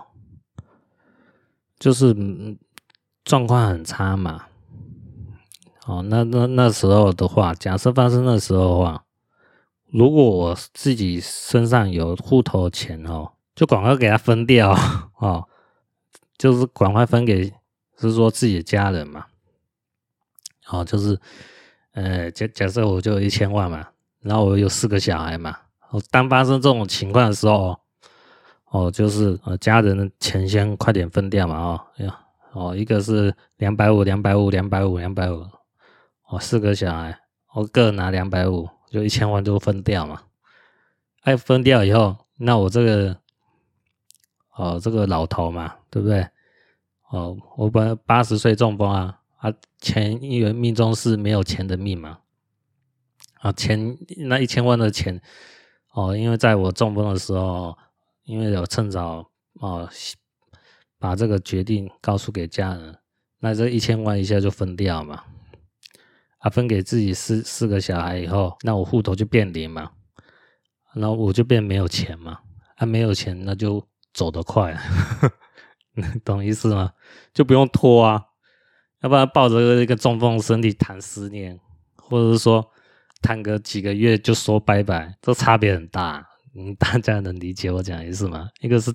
[1.80, 2.16] 就是。
[3.26, 4.46] 状况很差嘛，
[5.88, 9.04] 哦，那那那时候的话，假设发生那时候的话，
[9.88, 14.78] 如果我自己身上有户头钱哦，就赶快给他分掉
[15.18, 15.48] 哦，
[16.38, 17.52] 就是赶快分给，
[17.98, 19.26] 是说自己的家人嘛，
[20.68, 21.20] 哦，就是，
[21.94, 23.88] 呃，假假设我就一千万嘛，
[24.20, 25.58] 然后我有四个小孩嘛，
[25.96, 27.80] 哦，当发生这种情况的时候，
[28.66, 31.82] 哦，就是呃家人的钱先快点分掉嘛，哦，
[32.52, 35.46] 哦，一个是两百五，两百五，两百五，两百五，
[36.28, 37.18] 哦，四个小孩，
[37.54, 40.22] 我各拿两百五，就一千万就分掉嘛。
[41.22, 43.18] 哎，分掉以后，那我这个，
[44.58, 46.28] 哦，这个老头嘛，对不对？
[47.10, 52.20] 哦，我本来八十岁中风啊，啊，前一个命中是没有钱的命嘛。
[53.40, 55.22] 啊，钱那一千万的钱
[55.96, 57.76] 哦，因为在我中风的时候，
[58.26, 59.90] 因为有趁早哦
[61.00, 62.98] 把这个决定告诉给家人，
[63.40, 65.24] 那这一千万一下就分掉嘛，
[66.40, 69.92] 啊，分给自己四四个小孩以后，那我户头就变零嘛，
[70.94, 72.40] 然后我就变没有钱嘛，
[72.76, 74.78] 啊，没有钱那就走得快，
[76.26, 76.92] 懂意思吗？
[77.34, 78.22] 就不用拖啊。
[79.02, 81.60] 要不然抱着一个中风身体躺十年，
[81.96, 82.72] 或者是说
[83.26, 86.24] 躺个几个月就说拜拜，这差别很大。
[86.54, 88.48] 嗯， 大家能理解我讲的意思吗？
[88.62, 88.94] 一个是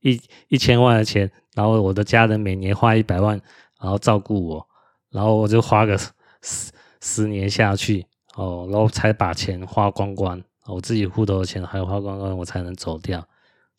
[0.00, 0.18] 一
[0.48, 3.38] 一千万的钱，然后我的家人每年花一百万，
[3.78, 4.66] 然后照顾我，
[5.10, 5.98] 然后我就花个
[6.40, 6.72] 十
[7.02, 13.22] 十年下去，哦，然后才把钱花光光，我自己户头的钱还要花光光，我才能走掉。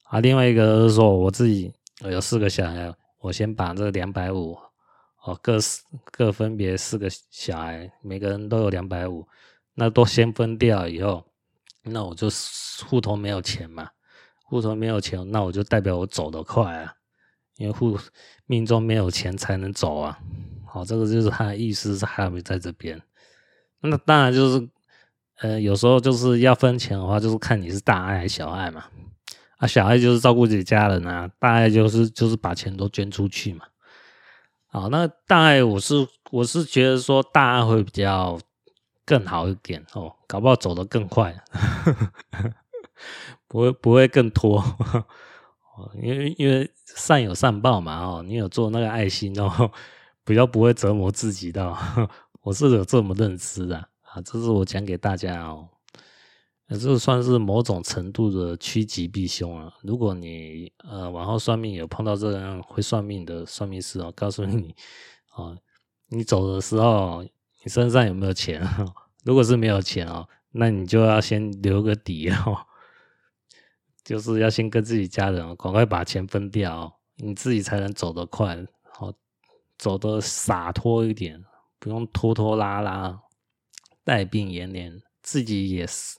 [0.04, 1.74] 啊，另外一个是说我自己
[2.04, 4.56] 有四个小孩，我先把这两百五。
[5.24, 5.58] 哦，各
[6.10, 9.28] 各分别四个小孩，每个人都有两百五，
[9.80, 11.24] 那都先分掉以后，
[11.84, 12.28] 那我就
[12.88, 13.88] 户头没有钱嘛，
[14.44, 16.96] 户头没有钱，那我就代表我走得快啊，
[17.58, 17.96] 因为户
[18.48, 20.18] 命中没有钱才能走啊。
[20.66, 23.00] 好，这个就是他的意思是还没在这边。
[23.82, 24.70] 那当然就是，
[25.42, 28.86] 呃，有时候就是要分钱的话，就是看你是大爱还是小爱嘛。
[29.58, 33.66] 啊，小爱就是照顾自己家人啊，大爱就是就是把钱都捐出去嘛。
[34.66, 38.40] 好，那大爱我是我是觉得说大爱会比较
[39.08, 41.34] 更好一点哦，搞不好走得更快，
[43.48, 44.62] 不会不会更拖，
[46.04, 49.72] 因为因为善有善报嘛哦，你有做那个爱心哦，
[50.26, 51.74] 比较不会折磨自己的，
[52.42, 55.70] 我是有这么认知的啊，这是我讲给大家哦。
[56.70, 59.74] 这算是某种程度的趋吉避凶啊！
[59.84, 64.76] 如果你呃往后算命有碰到这样会算命的算命师哦，告诉你
[65.38, 65.58] 哦，
[66.10, 67.24] 你走的时候
[67.64, 68.62] 你身上有没有钱？
[69.24, 72.58] 如果是没有钱哦，那你就要先留个底哦，
[74.04, 78.58] 就是要先跟自己家人赶快把钱分掉，你自己才能走得快，
[78.92, 79.14] 好
[79.78, 81.44] 走得洒脱一点，
[81.80, 83.20] 不用拖拖拉拉，
[84.04, 86.18] 带病延年，自己也是。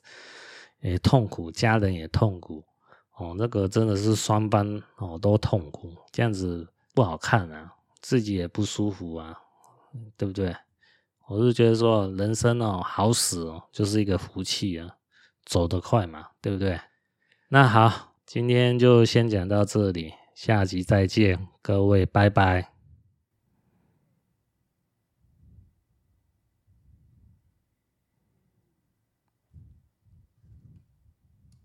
[0.80, 2.64] 也痛苦，家人也痛苦，
[3.16, 9.36] 哦，那个真的是双方哦都痛苦，这样子不好看啊，自己也不舒服啊，
[10.16, 10.54] 对不对？
[11.28, 14.88] 我是觉得说人生哦好死哦就是一个福气啊，
[15.44, 16.80] 走得快嘛，对不对？
[17.50, 22.77] 那好，今天就先讲到这里，下集再见，各位拜拜。